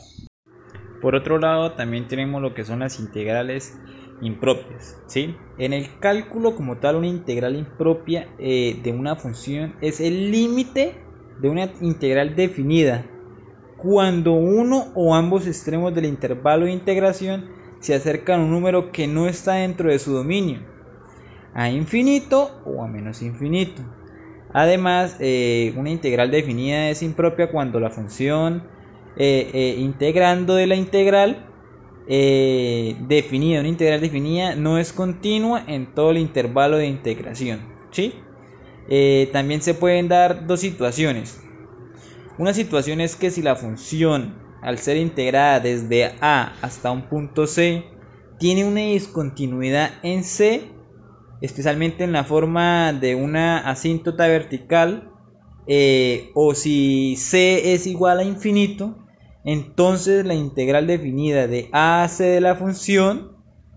Por 1.01 1.15
otro 1.15 1.39
lado, 1.39 1.73
también 1.73 2.09
tenemos 2.09 2.43
lo 2.43 2.55
que 2.55 2.65
son 2.65 2.81
las 2.81 2.99
integrales 2.99 3.79
impropias. 4.21 4.99
¿sí? 5.07 5.37
En 5.59 5.73
el 5.73 5.99
cálculo 6.01 6.57
como 6.57 6.79
tal, 6.79 6.97
una 6.97 7.07
integral 7.07 7.57
impropia 7.57 8.29
eh, 8.39 8.81
de 8.83 8.93
una 8.93 9.17
función 9.17 9.77
es 9.81 10.01
el 10.01 10.33
límite 10.33 10.95
de 11.41 11.49
una 11.49 11.71
integral 11.81 12.35
definida 12.35 13.05
cuando 13.77 14.33
uno 14.33 14.87
o 14.95 15.15
ambos 15.15 15.47
extremos 15.47 15.95
del 15.95 16.07
intervalo 16.07 16.65
de 16.65 16.73
integración 16.73 17.51
se 17.81 17.95
acercan 17.95 18.41
a 18.41 18.45
un 18.45 18.51
número 18.51 18.93
que 18.93 19.07
no 19.07 19.29
está 19.29 19.55
dentro 19.55 19.91
de 19.91 19.99
su 19.99 20.13
dominio, 20.13 20.61
a 21.55 21.71
infinito 21.71 22.61
o 22.65 22.83
a 22.83 22.89
menos 22.89 23.23
infinito. 23.23 23.83
Además, 24.53 25.17
eh, 25.21 25.75
una 25.77 25.91
integral 25.91 26.31
definida 26.31 26.89
es 26.89 27.03
impropia 27.03 27.51
cuando 27.51 27.81
la 27.81 27.91
función 27.91 28.65
eh, 29.17 29.77
integrando 29.79 30.55
de 30.55 30.67
la 30.67 30.77
integral 30.77 31.47
eh, 32.09 32.97
definida, 33.01 33.59
una 33.59 33.69
integral 33.69 34.01
definida, 34.01 34.55
no 34.55 34.79
es 34.79 34.93
continua 34.93 35.65
en 35.67 35.93
todo 35.93 36.13
el 36.13 36.19
intervalo 36.19 36.77
de 36.77 36.87
integración. 36.87 37.61
¿sí? 37.91 38.15
Eh, 38.89 39.29
también 39.33 39.61
se 39.61 39.75
pueden 39.75 40.09
dar 40.09 40.47
dos 40.47 40.61
situaciones. 40.61 41.41
Una 42.39 42.55
situación 42.55 43.01
es 43.01 43.17
que 43.17 43.31
si 43.31 43.43
la 43.43 43.57
función, 43.57 44.35
al 44.67 44.79
ser 44.79 44.97
integrada 44.97 45.61
desde 45.61 46.13
A 46.21 46.53
hasta 46.61 46.91
un 46.91 47.03
punto 47.03 47.47
C, 47.47 47.85
tiene 48.41 48.65
una 48.65 48.81
discontinuidad 48.81 49.91
en 50.03 50.25
C, 50.25 50.65
especialmente 51.41 52.03
en 52.03 52.11
la 52.11 52.25
forma 52.25 52.93
de 52.93 53.15
una 53.15 53.59
asíntota 53.59 54.27
vertical, 54.27 55.13
eh, 55.69 56.31
o 56.35 56.53
si 56.57 57.15
C 57.15 57.75
es 57.75 57.87
igual 57.87 58.19
a 58.19 58.25
infinito, 58.25 58.97
entonces 59.45 60.27
la 60.27 60.35
integral 60.35 60.89
definida 60.89 61.47
de 61.47 61.69
a 61.71 62.03
a 62.03 62.09
c 62.09 62.25
de 62.25 62.41
la 62.41 62.57
función 62.57 63.37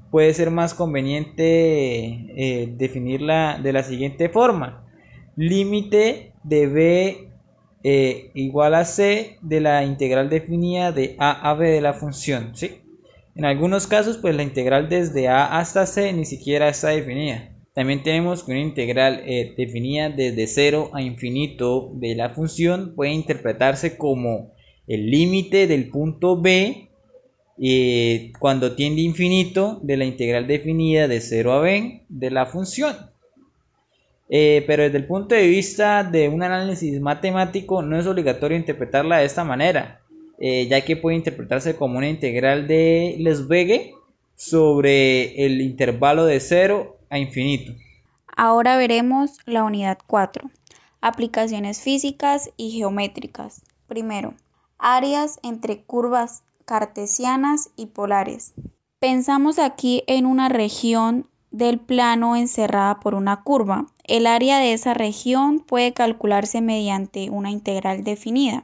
puede 0.09 0.33
ser 0.33 0.49
más 0.49 0.73
conveniente 0.73 1.45
eh, 1.45 2.73
definirla 2.75 3.59
de 3.61 3.73
la 3.73 3.83
siguiente 3.83 4.27
forma. 4.27 4.87
Límite 5.35 6.33
de 6.43 6.65
b 6.65 7.28
eh, 7.83 8.31
igual 8.33 8.75
a 8.75 8.85
c 8.85 9.37
de 9.41 9.61
la 9.61 9.83
integral 9.83 10.29
definida 10.29 10.91
de 10.91 11.15
a 11.19 11.49
a 11.49 11.53
b 11.53 11.69
de 11.69 11.81
la 11.81 11.93
función. 11.93 12.55
¿sí? 12.55 12.81
En 13.35 13.45
algunos 13.45 13.87
casos, 13.87 14.17
pues 14.17 14.35
la 14.35 14.43
integral 14.43 14.89
desde 14.89 15.27
a 15.27 15.57
hasta 15.59 15.85
c 15.85 16.11
ni 16.13 16.25
siquiera 16.25 16.69
está 16.69 16.89
definida. 16.89 17.55
También 17.73 18.03
tenemos 18.03 18.43
que 18.43 18.51
una 18.51 18.61
integral 18.61 19.23
eh, 19.25 19.53
definida 19.55 20.09
desde 20.09 20.47
0 20.47 20.91
a 20.93 21.01
infinito 21.01 21.91
de 21.93 22.15
la 22.15 22.31
función 22.31 22.93
puede 22.95 23.13
interpretarse 23.13 23.95
como 23.95 24.51
el 24.87 25.09
límite 25.09 25.67
del 25.67 25.89
punto 25.89 26.41
b 26.41 26.89
eh, 27.61 28.31
cuando 28.39 28.75
tiende 28.75 29.01
infinito 29.01 29.79
de 29.83 29.97
la 29.97 30.05
integral 30.05 30.47
definida 30.47 31.07
de 31.07 31.21
0 31.21 31.53
a 31.53 31.59
b 31.61 32.03
de 32.09 32.31
la 32.31 32.47
función. 32.47 33.08
Eh, 34.29 34.63
pero 34.67 34.83
desde 34.83 34.99
el 34.99 35.07
punto 35.07 35.33
de 35.33 35.47
vista 35.47 36.03
de 36.03 36.29
un 36.29 36.43
análisis 36.43 37.01
matemático 37.01 37.81
no 37.81 37.97
es 37.97 38.05
obligatorio 38.05 38.57
interpretarla 38.57 39.17
de 39.17 39.25
esta 39.25 39.43
manera, 39.43 40.01
eh, 40.39 40.67
ya 40.67 40.81
que 40.81 40.95
puede 40.95 41.17
interpretarse 41.17 41.75
como 41.75 41.97
una 41.97 42.07
integral 42.07 42.67
de 42.67 43.15
Lesbegue 43.17 43.95
sobre 44.35 45.45
el 45.45 45.59
intervalo 45.61 46.25
de 46.25 46.39
0 46.39 46.97
a 47.09 47.17
infinito. 47.17 47.73
Ahora 48.35 48.77
veremos 48.77 49.39
la 49.45 49.63
unidad 49.63 49.97
4, 50.05 50.49
aplicaciones 51.01 51.81
físicas 51.81 52.51
y 52.55 52.71
geométricas. 52.71 53.63
Primero, 53.87 54.35
áreas 54.77 55.39
entre 55.41 55.81
curvas 55.81 56.43
cartesianas 56.65 57.71
y 57.75 57.87
polares. 57.87 58.53
Pensamos 58.99 59.57
aquí 59.57 60.03
en 60.05 60.27
una 60.27 60.49
región 60.49 61.27
del 61.51 61.79
plano 61.79 62.35
encerrada 62.35 62.99
por 62.99 63.15
una 63.15 63.43
curva. 63.43 63.87
El 64.03 64.27
área 64.27 64.59
de 64.59 64.73
esa 64.73 64.93
región 64.93 65.59
puede 65.59 65.93
calcularse 65.93 66.61
mediante 66.61 67.29
una 67.29 67.51
integral 67.51 68.03
definida. 68.03 68.63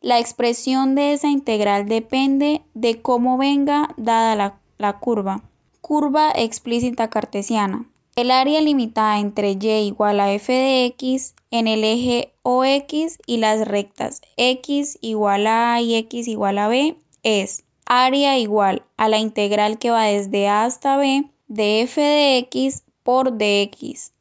La 0.00 0.18
expresión 0.18 0.94
de 0.94 1.14
esa 1.14 1.28
integral 1.28 1.88
depende 1.88 2.62
de 2.74 3.00
cómo 3.00 3.38
venga 3.38 3.94
dada 3.96 4.60
la, 4.78 4.92
curva. 5.00 5.42
Curva 5.80 6.30
explícita 6.30 7.08
cartesiana. 7.08 7.86
El 8.14 8.30
área 8.30 8.60
limitada 8.60 9.18
entre 9.18 9.52
y 9.60 9.68
igual 9.86 10.20
a 10.20 10.32
f 10.32 10.52
de 10.52 10.84
x 10.86 11.34
en 11.50 11.66
el 11.66 11.84
eje 11.84 12.32
OX 12.42 13.18
y 13.26 13.38
las 13.38 13.66
rectas 13.66 14.22
x 14.36 14.98
igual 15.00 15.46
a 15.46 15.74
a 15.74 15.80
y 15.80 15.96
x 15.96 16.28
igual 16.28 16.58
a 16.58 16.68
b 16.68 16.96
es 17.22 17.64
área 17.84 18.38
igual 18.38 18.84
a 18.96 19.08
la 19.08 19.18
integral 19.18 19.78
que 19.78 19.90
va 19.90 20.04
desde 20.04 20.48
a 20.48 20.64
hasta 20.64 20.96
b 20.96 21.30
de 21.48 21.82
f 21.82 22.00
de 22.00 22.38
x 22.38 22.82
por 23.02 23.38
dx. 23.38 24.12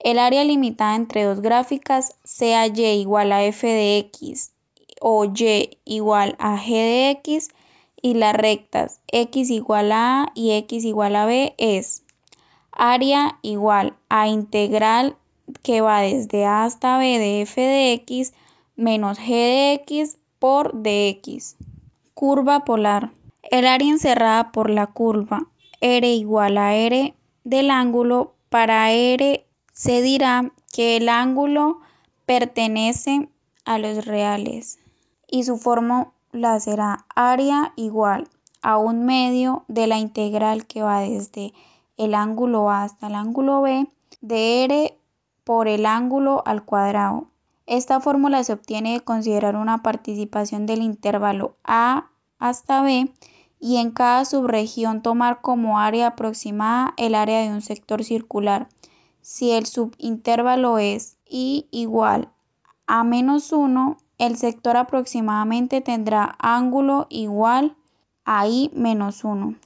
El 0.00 0.18
área 0.18 0.44
limitada 0.44 0.96
entre 0.96 1.24
dos 1.24 1.40
gráficas 1.40 2.16
sea 2.24 2.66
y 2.66 2.82
igual 2.82 3.32
a 3.32 3.44
f 3.44 3.66
de 3.66 3.98
x 3.98 4.52
o 5.00 5.24
y 5.24 5.78
igual 5.84 6.36
a 6.38 6.58
g 6.58 6.72
de 6.72 7.10
x 7.10 7.50
y 8.02 8.14
las 8.14 8.34
rectas 8.34 9.00
x 9.08 9.50
igual 9.50 9.92
a 9.92 10.24
a 10.24 10.32
y 10.34 10.52
x 10.52 10.84
igual 10.84 11.16
a 11.16 11.26
b 11.26 11.54
es 11.58 12.02
área 12.70 13.38
igual 13.42 13.94
a 14.08 14.28
integral 14.28 15.16
que 15.62 15.80
va 15.80 16.00
desde 16.00 16.44
a 16.44 16.64
hasta 16.64 16.98
b 16.98 17.18
de 17.18 17.42
f 17.42 17.60
de 17.60 17.92
x 17.92 18.32
menos 18.76 19.18
g 19.18 19.28
de 19.28 19.72
x 19.74 20.18
por 20.38 20.72
dx. 20.82 21.56
Curva 22.14 22.64
polar. 22.64 23.12
El 23.42 23.66
área 23.66 23.88
encerrada 23.88 24.52
por 24.52 24.70
la 24.70 24.88
curva 24.88 25.46
r 25.86 26.08
igual 26.14 26.56
a 26.56 26.74
r 26.74 27.14
del 27.44 27.70
ángulo, 27.70 28.32
para 28.48 28.90
r 28.90 29.46
se 29.74 30.00
dirá 30.00 30.50
que 30.72 30.96
el 30.96 31.10
ángulo 31.10 31.80
pertenece 32.24 33.28
a 33.66 33.78
los 33.78 34.06
reales 34.06 34.78
y 35.28 35.44
su 35.44 35.58
fórmula 35.58 36.58
será 36.58 37.04
área 37.14 37.74
igual 37.76 38.28
a 38.62 38.78
un 38.78 39.04
medio 39.04 39.64
de 39.68 39.86
la 39.86 39.98
integral 39.98 40.66
que 40.66 40.80
va 40.80 41.00
desde 41.00 41.52
el 41.98 42.14
ángulo 42.14 42.70
A 42.70 42.84
hasta 42.84 43.08
el 43.08 43.14
ángulo 43.14 43.60
B 43.60 43.86
de 44.22 44.64
r 44.64 44.98
por 45.44 45.68
el 45.68 45.84
ángulo 45.84 46.42
al 46.46 46.64
cuadrado. 46.64 47.26
Esta 47.66 48.00
fórmula 48.00 48.42
se 48.42 48.54
obtiene 48.54 48.94
de 48.94 49.00
considerar 49.00 49.54
una 49.54 49.82
participación 49.82 50.64
del 50.64 50.80
intervalo 50.80 51.56
A 51.62 52.08
hasta 52.38 52.80
B 52.80 53.12
y 53.60 53.76
en 53.76 53.90
cada 53.90 54.24
subregión 54.24 55.02
tomar 55.02 55.40
como 55.40 55.78
área 55.78 56.08
aproximada 56.08 56.94
el 56.96 57.14
área 57.14 57.40
de 57.40 57.50
un 57.50 57.62
sector 57.62 58.04
circular. 58.04 58.68
Si 59.22 59.52
el 59.52 59.66
subintervalo 59.66 60.78
es 60.78 61.16
i 61.28 61.66
igual 61.70 62.30
a 62.86 63.02
menos 63.02 63.52
1, 63.52 63.96
el 64.18 64.36
sector 64.36 64.76
aproximadamente 64.76 65.80
tendrá 65.80 66.36
ángulo 66.38 67.06
igual 67.08 67.76
a 68.24 68.46
i 68.46 68.70
menos 68.74 69.24
1. 69.24 69.56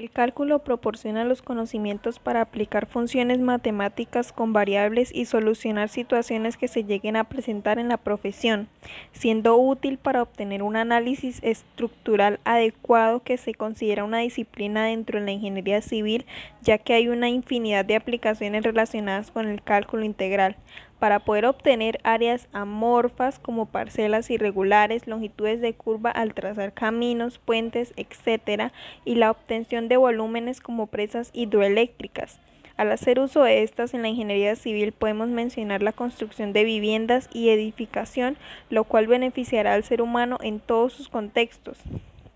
El 0.00 0.10
cálculo 0.10 0.60
proporciona 0.60 1.24
los 1.24 1.42
conocimientos 1.42 2.18
para 2.18 2.40
aplicar 2.40 2.86
funciones 2.86 3.38
matemáticas 3.38 4.32
con 4.32 4.54
variables 4.54 5.14
y 5.14 5.26
solucionar 5.26 5.90
situaciones 5.90 6.56
que 6.56 6.68
se 6.68 6.84
lleguen 6.84 7.16
a 7.16 7.24
presentar 7.24 7.78
en 7.78 7.88
la 7.88 7.98
profesión, 7.98 8.68
siendo 9.12 9.58
útil 9.58 9.98
para 9.98 10.22
obtener 10.22 10.62
un 10.62 10.76
análisis 10.76 11.40
estructural 11.42 12.40
adecuado 12.44 13.22
que 13.22 13.36
se 13.36 13.52
considera 13.52 14.04
una 14.04 14.20
disciplina 14.20 14.86
dentro 14.86 15.20
de 15.20 15.26
la 15.26 15.32
ingeniería 15.32 15.82
civil, 15.82 16.24
ya 16.62 16.78
que 16.78 16.94
hay 16.94 17.08
una 17.08 17.28
infinidad 17.28 17.84
de 17.84 17.96
aplicaciones 17.96 18.62
relacionadas 18.62 19.30
con 19.30 19.48
el 19.48 19.62
cálculo 19.62 20.06
integral 20.06 20.56
para 21.00 21.18
poder 21.20 21.46
obtener 21.46 21.98
áreas 22.04 22.46
amorfas 22.52 23.40
como 23.40 23.66
parcelas 23.66 24.30
irregulares, 24.30 25.08
longitudes 25.08 25.60
de 25.60 25.72
curva 25.72 26.10
al 26.10 26.34
trazar 26.34 26.72
caminos, 26.72 27.38
puentes, 27.38 27.92
etc. 27.96 28.70
y 29.04 29.16
la 29.16 29.30
obtención 29.32 29.88
de 29.88 29.96
volúmenes 29.96 30.60
como 30.60 30.86
presas 30.86 31.30
hidroeléctricas. 31.32 32.38
Al 32.76 32.92
hacer 32.92 33.18
uso 33.18 33.42
de 33.42 33.62
estas 33.62 33.92
en 33.92 34.02
la 34.02 34.08
ingeniería 34.08 34.56
civil 34.56 34.92
podemos 34.92 35.28
mencionar 35.28 35.82
la 35.82 35.92
construcción 35.92 36.52
de 36.52 36.64
viviendas 36.64 37.28
y 37.32 37.48
edificación, 37.48 38.36
lo 38.68 38.84
cual 38.84 39.06
beneficiará 39.06 39.74
al 39.74 39.84
ser 39.84 40.00
humano 40.00 40.38
en 40.42 40.60
todos 40.60 40.92
sus 40.92 41.08
contextos. 41.08 41.78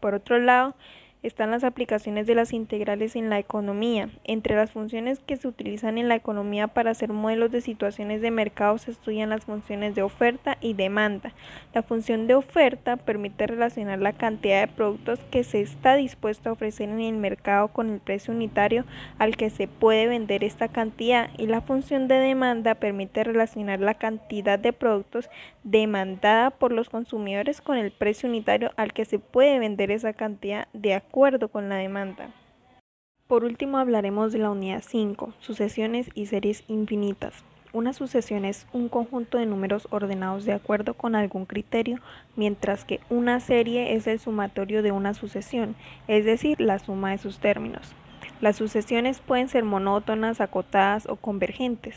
Por 0.00 0.14
otro 0.14 0.38
lado, 0.38 0.74
están 1.24 1.50
las 1.50 1.64
aplicaciones 1.64 2.26
de 2.26 2.34
las 2.34 2.52
integrales 2.52 3.16
en 3.16 3.30
la 3.30 3.38
economía. 3.38 4.10
Entre 4.24 4.54
las 4.54 4.70
funciones 4.70 5.20
que 5.20 5.36
se 5.36 5.48
utilizan 5.48 5.96
en 5.96 6.08
la 6.08 6.16
economía 6.16 6.68
para 6.68 6.90
hacer 6.90 7.14
modelos 7.14 7.50
de 7.50 7.62
situaciones 7.62 8.20
de 8.20 8.30
mercado 8.30 8.76
se 8.76 8.90
estudian 8.90 9.30
las 9.30 9.46
funciones 9.46 9.94
de 9.94 10.02
oferta 10.02 10.58
y 10.60 10.74
demanda. 10.74 11.32
La 11.72 11.82
función 11.82 12.26
de 12.26 12.34
oferta 12.34 12.98
permite 12.98 13.46
relacionar 13.46 14.00
la 14.00 14.12
cantidad 14.12 14.60
de 14.60 14.72
productos 14.72 15.18
que 15.30 15.44
se 15.44 15.62
está 15.62 15.96
dispuesto 15.96 16.50
a 16.50 16.52
ofrecer 16.52 16.90
en 16.90 17.00
el 17.00 17.16
mercado 17.16 17.68
con 17.68 17.88
el 17.88 18.00
precio 18.00 18.34
unitario 18.34 18.84
al 19.18 19.38
que 19.38 19.48
se 19.48 19.66
puede 19.66 20.06
vender 20.06 20.44
esta 20.44 20.68
cantidad 20.68 21.30
y 21.38 21.46
la 21.46 21.62
función 21.62 22.06
de 22.06 22.16
demanda 22.16 22.74
permite 22.74 23.24
relacionar 23.24 23.80
la 23.80 23.94
cantidad 23.94 24.58
de 24.58 24.74
productos 24.74 25.30
demandada 25.62 26.50
por 26.50 26.70
los 26.70 26.90
consumidores 26.90 27.62
con 27.62 27.78
el 27.78 27.92
precio 27.92 28.28
unitario 28.28 28.72
al 28.76 28.92
que 28.92 29.06
se 29.06 29.18
puede 29.18 29.58
vender 29.58 29.90
esa 29.90 30.12
cantidad 30.12 30.68
de 30.74 30.92
acuerdo 30.92 31.13
acuerdo 31.14 31.46
con 31.46 31.68
la 31.68 31.76
demanda. 31.76 32.30
Por 33.28 33.44
último 33.44 33.78
hablaremos 33.78 34.32
de 34.32 34.40
la 34.40 34.50
unidad 34.50 34.82
5, 34.84 35.32
sucesiones 35.38 36.10
y 36.14 36.26
series 36.26 36.64
infinitas. 36.66 37.44
Una 37.72 37.92
sucesión 37.92 38.44
es 38.44 38.66
un 38.72 38.88
conjunto 38.88 39.38
de 39.38 39.46
números 39.46 39.86
ordenados 39.92 40.44
de 40.44 40.54
acuerdo 40.54 40.94
con 40.94 41.14
algún 41.14 41.46
criterio, 41.46 42.00
mientras 42.34 42.84
que 42.84 42.98
una 43.10 43.38
serie 43.38 43.94
es 43.94 44.08
el 44.08 44.18
sumatorio 44.18 44.82
de 44.82 44.90
una 44.90 45.14
sucesión, 45.14 45.76
es 46.08 46.24
decir, 46.24 46.60
la 46.60 46.80
suma 46.80 47.12
de 47.12 47.18
sus 47.18 47.38
términos. 47.38 47.94
Las 48.40 48.56
sucesiones 48.56 49.20
pueden 49.20 49.48
ser 49.48 49.62
monótonas, 49.62 50.40
acotadas 50.40 51.06
o 51.08 51.14
convergentes. 51.14 51.94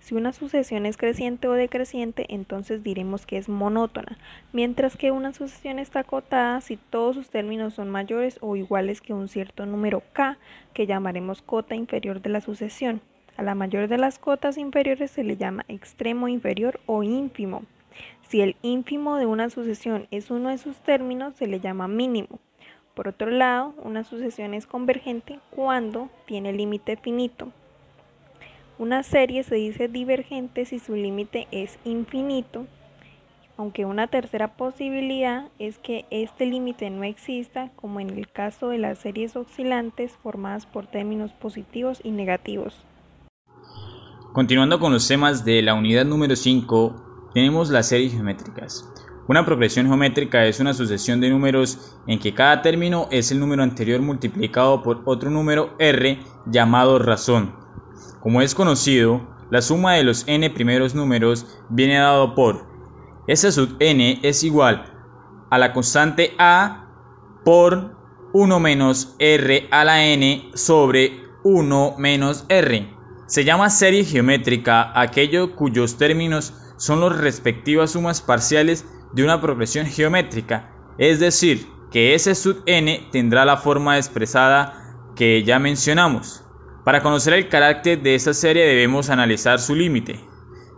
Si 0.00 0.14
una 0.14 0.32
sucesión 0.32 0.86
es 0.86 0.96
creciente 0.96 1.46
o 1.46 1.52
decreciente, 1.52 2.26
entonces 2.30 2.82
diremos 2.82 3.26
que 3.26 3.36
es 3.36 3.48
monótona, 3.48 4.18
mientras 4.52 4.96
que 4.96 5.10
una 5.10 5.32
sucesión 5.32 5.78
está 5.78 6.00
acotada 6.00 6.60
si 6.62 6.76
todos 6.76 7.14
sus 7.14 7.28
términos 7.28 7.74
son 7.74 7.90
mayores 7.90 8.38
o 8.40 8.56
iguales 8.56 9.00
que 9.00 9.12
un 9.12 9.28
cierto 9.28 9.66
número 9.66 10.02
k, 10.12 10.38
que 10.72 10.86
llamaremos 10.86 11.42
cota 11.42 11.74
inferior 11.74 12.22
de 12.22 12.30
la 12.30 12.40
sucesión. 12.40 13.02
A 13.36 13.42
la 13.42 13.54
mayor 13.54 13.88
de 13.88 13.98
las 13.98 14.18
cotas 14.18 14.58
inferiores 14.58 15.10
se 15.10 15.22
le 15.22 15.36
llama 15.36 15.64
extremo 15.68 16.28
inferior 16.28 16.80
o 16.86 17.02
ínfimo. 17.02 17.64
Si 18.28 18.40
el 18.40 18.56
ínfimo 18.62 19.16
de 19.16 19.26
una 19.26 19.50
sucesión 19.50 20.08
es 20.10 20.30
uno 20.30 20.48
de 20.48 20.58
sus 20.58 20.76
términos, 20.78 21.36
se 21.36 21.46
le 21.46 21.60
llama 21.60 21.88
mínimo. 21.88 22.38
Por 22.94 23.08
otro 23.08 23.30
lado, 23.30 23.74
una 23.82 24.04
sucesión 24.04 24.54
es 24.54 24.66
convergente 24.66 25.38
cuando 25.50 26.08
tiene 26.26 26.52
límite 26.52 26.96
finito. 26.96 27.52
Una 28.80 29.02
serie 29.02 29.42
se 29.42 29.56
dice 29.56 29.88
divergente 29.88 30.64
si 30.64 30.78
su 30.78 30.94
límite 30.94 31.46
es 31.50 31.78
infinito, 31.84 32.64
aunque 33.58 33.84
una 33.84 34.06
tercera 34.06 34.56
posibilidad 34.56 35.48
es 35.58 35.76
que 35.76 36.06
este 36.08 36.46
límite 36.46 36.88
no 36.88 37.04
exista, 37.04 37.70
como 37.76 38.00
en 38.00 38.08
el 38.08 38.26
caso 38.26 38.70
de 38.70 38.78
las 38.78 38.98
series 38.98 39.36
oscilantes 39.36 40.12
formadas 40.22 40.64
por 40.64 40.86
términos 40.86 41.34
positivos 41.34 42.00
y 42.02 42.10
negativos. 42.10 42.74
Continuando 44.32 44.80
con 44.80 44.94
los 44.94 45.06
temas 45.06 45.44
de 45.44 45.60
la 45.60 45.74
unidad 45.74 46.06
número 46.06 46.34
5, 46.34 47.30
tenemos 47.34 47.68
las 47.68 47.86
series 47.88 48.14
geométricas. 48.14 48.88
Una 49.28 49.44
progresión 49.44 49.88
geométrica 49.88 50.46
es 50.46 50.58
una 50.58 50.72
sucesión 50.72 51.20
de 51.20 51.28
números 51.28 51.98
en 52.06 52.18
que 52.18 52.32
cada 52.32 52.62
término 52.62 53.08
es 53.10 53.30
el 53.30 53.40
número 53.40 53.62
anterior 53.62 54.00
multiplicado 54.00 54.82
por 54.82 55.02
otro 55.04 55.28
número 55.28 55.74
r 55.78 56.18
llamado 56.46 56.98
razón. 56.98 57.60
Como 58.20 58.42
es 58.42 58.54
conocido, 58.54 59.26
la 59.50 59.62
suma 59.62 59.94
de 59.94 60.04
los 60.04 60.24
n 60.28 60.48
primeros 60.50 60.94
números 60.94 61.46
viene 61.70 61.98
dado 61.98 62.34
por 62.34 62.66
S 63.26 63.50
sub 63.50 63.76
n 63.80 64.20
es 64.22 64.44
igual 64.44 64.84
a 65.50 65.58
la 65.58 65.72
constante 65.72 66.34
a 66.38 66.86
por 67.44 67.96
1 68.32 68.60
menos 68.60 69.16
r 69.18 69.68
a 69.70 69.84
la 69.84 70.04
n 70.04 70.50
sobre 70.54 71.22
1 71.44 71.94
menos 71.96 72.44
r. 72.48 72.94
Se 73.26 73.44
llama 73.44 73.70
serie 73.70 74.04
geométrica 74.04 74.92
aquello 75.00 75.56
cuyos 75.56 75.96
términos 75.96 76.54
son 76.76 77.00
las 77.00 77.16
respectivas 77.16 77.92
sumas 77.92 78.20
parciales 78.20 78.86
de 79.12 79.24
una 79.24 79.40
progresión 79.40 79.86
geométrica, 79.86 80.70
es 80.98 81.20
decir, 81.20 81.66
que 81.90 82.14
S 82.14 82.34
sub 82.34 82.62
n 82.66 83.08
tendrá 83.10 83.44
la 83.44 83.56
forma 83.56 83.96
expresada 83.96 85.12
que 85.16 85.42
ya 85.42 85.58
mencionamos. 85.58 86.44
Para 86.90 87.04
conocer 87.04 87.34
el 87.34 87.48
carácter 87.48 88.02
de 88.02 88.16
esta 88.16 88.34
serie 88.34 88.66
debemos 88.66 89.10
analizar 89.10 89.60
su 89.60 89.76
límite. 89.76 90.18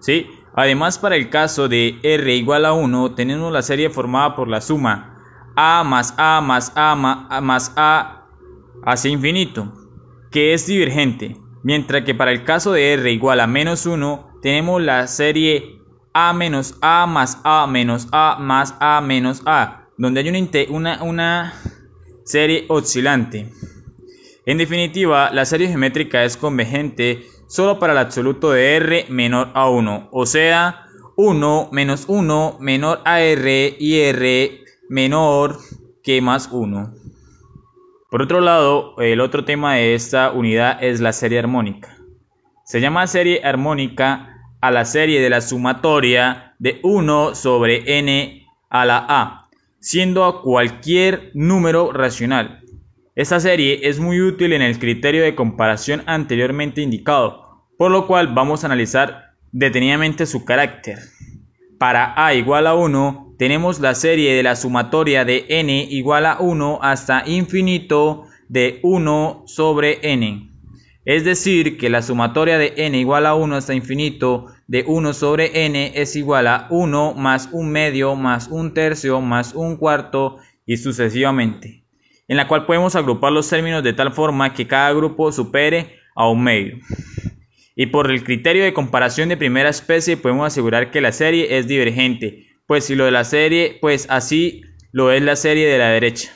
¿sí? 0.03 0.27
Además, 0.55 0.99
para 0.99 1.17
el 1.17 1.31
caso 1.31 1.71
de 1.71 2.01
r 2.03 2.37
igual 2.37 2.67
a 2.67 2.75
1, 2.75 3.15
tenemos 3.15 3.51
la 3.51 3.63
serie 3.63 3.89
formada 3.89 4.37
por 4.37 4.47
la 4.47 4.61
suma 4.61 5.23
a 5.57 5.83
más 5.85 6.13
a 6.19 6.43
más 6.43 6.71
a 6.77 6.95
más 7.41 7.73
a 7.77 8.27
hacia 8.85 9.11
infinito, 9.11 9.73
que 10.31 10.53
es 10.53 10.67
divergente, 10.67 11.39
mientras 11.63 12.05
que 12.05 12.15
para 12.15 12.33
el 12.33 12.45
caso 12.45 12.73
de 12.73 12.93
r 12.93 13.11
igual 13.11 13.41
a 13.41 13.47
menos 13.47 13.87
1, 13.87 14.41
tenemos 14.43 14.83
la 14.83 15.07
serie 15.07 15.81
a 16.13 16.35
menos 16.35 16.77
a 16.83 17.07
más 17.07 17.41
a 17.43 17.67
menos 17.67 18.09
a 18.13 18.37
más 18.39 18.75
a 18.81 19.01
menos 19.01 19.41
a, 19.47 19.89
donde 19.97 20.21
hay 20.21 20.67
una, 20.69 21.03
una, 21.03 21.55
serie 22.27 22.67
oscilante. 22.69 23.51
En 24.45 24.59
definitiva, 24.59 25.31
la 25.31 25.45
serie 25.45 25.69
geométrica 25.69 26.25
es 26.25 26.37
convergente 26.37 27.23
solo 27.47 27.79
para 27.79 27.93
el 27.93 27.99
absoluto 27.99 28.51
de 28.51 28.75
r 28.77 29.07
menor 29.09 29.51
a 29.55 29.69
1, 29.69 30.09
o 30.11 30.27
sea, 30.27 30.87
1 31.17 31.69
menos 31.71 32.07
1 32.09 32.57
menor 32.59 33.03
a 33.05 33.21
r 33.21 33.77
y 33.79 34.01
r 34.01 34.65
menor 34.89 35.59
que 36.03 36.21
más 36.21 36.49
1. 36.51 36.95
Por 38.11 38.23
otro 38.23 38.41
lado, 38.41 38.97
el 38.99 39.21
otro 39.21 39.45
tema 39.45 39.75
de 39.75 39.95
esta 39.95 40.33
unidad 40.33 40.83
es 40.83 41.01
la 41.01 41.13
serie 41.13 41.39
armónica. 41.39 41.97
Se 42.65 42.81
llama 42.81 43.07
serie 43.07 43.43
armónica 43.45 44.41
a 44.61 44.71
la 44.73 44.85
serie 44.85 45.21
de 45.21 45.31
la 45.31 45.41
sumatoria 45.41 46.55
de 46.59 46.81
1 46.83 47.37
sobre 47.37 47.99
n 47.99 48.47
a 48.71 48.85
la 48.85 49.07
a, 49.09 49.49
siendo 49.79 50.25
a 50.25 50.43
cualquier 50.43 51.31
número 51.35 51.93
racional. 51.93 52.62
Esta 53.15 53.41
serie 53.41 53.81
es 53.83 54.01
muy 54.01 54.23
útil 54.23 54.55
en 54.55 54.63
el 54.63 54.79
criterio 54.79 55.23
de 55.23 55.35
comparación 55.35 56.03
anteriormente 56.07 56.81
indicado, 56.81 57.67
por 57.77 57.91
lo 57.91 58.07
cual 58.07 58.33
vamos 58.33 58.65
a 58.65 58.69
analizar 58.69 59.35
detenidamente 59.53 60.25
su 60.25 60.47
carácter. 60.47 60.99
Para 61.79 62.15
a 62.17 62.33
igual 62.33 62.67
a 62.67 62.75
1 62.75 63.35
tenemos 63.39 63.81
la 63.81 63.95
serie 63.95 64.33
de 64.35 64.43
la 64.43 64.57
sumatoria 64.57 65.27
de 65.27 65.45
n 65.47 65.89
igual 65.91 66.25
a 66.25 66.39
1 66.41 66.79
hasta 66.81 67.25
infinito 67.27 68.29
de 68.49 68.81
1 68.83 69.43
sobre 69.47 69.99
n. 70.11 70.51
Es 71.05 71.25
decir, 71.25 71.77
que 71.77 71.91
la 71.91 72.01
sumatoria 72.01 72.57
de 72.57 72.73
n 72.79 72.99
igual 72.99 73.27
a 73.27 73.35
1 73.35 73.57
hasta 73.57 73.75
infinito 73.75 74.47
de 74.69 74.85
1 74.87 75.13
sobre 75.13 75.67
n 75.67 75.93
es 75.97 76.17
igual 76.17 76.47
a 76.47 76.67
1 76.71 77.13
más 77.13 77.51
un 77.53 77.73
medio 77.73 78.15
más 78.15 78.49
un 78.49 78.73
tercio 78.73 79.21
más 79.21 79.55
un 79.55 79.77
cuarto 79.77 80.39
y 80.65 80.79
sucesivamente, 80.79 81.82
en 82.33 82.39
la 82.39 82.49
cual 82.49 82.65
podemos 82.65 82.97
agrupar 82.97 83.31
los 83.31 83.47
términos 83.51 83.83
de 83.83 83.93
tal 83.93 84.11
forma 84.11 84.55
que 84.55 84.67
cada 84.67 84.91
grupo 84.95 85.31
supere 85.33 85.99
a 86.15 86.31
un 86.31 86.43
medio. 86.43 86.79
Y 87.77 87.89
por 87.89 88.11
el 88.11 88.25
criterio 88.25 88.65
de 88.65 88.73
comparación 88.73 89.29
de 89.29 89.37
primera 89.37 89.69
especie 89.69 90.17
podemos 90.17 90.47
asegurar 90.47 90.91
que 90.91 91.03
la 91.03 91.13
serie 91.13 91.59
es 91.59 91.69
divergente, 91.69 92.47
pues 92.67 92.87
si 92.87 92.95
lo 92.95 93.05
de 93.05 93.11
la 93.11 93.25
serie, 93.25 93.77
pues 93.83 94.07
así 94.09 94.63
lo 94.93 95.13
es 95.13 95.21
la 95.21 95.37
serie 95.37 95.69
de 95.69 95.77
la 95.77 95.91
derecha. 95.91 96.33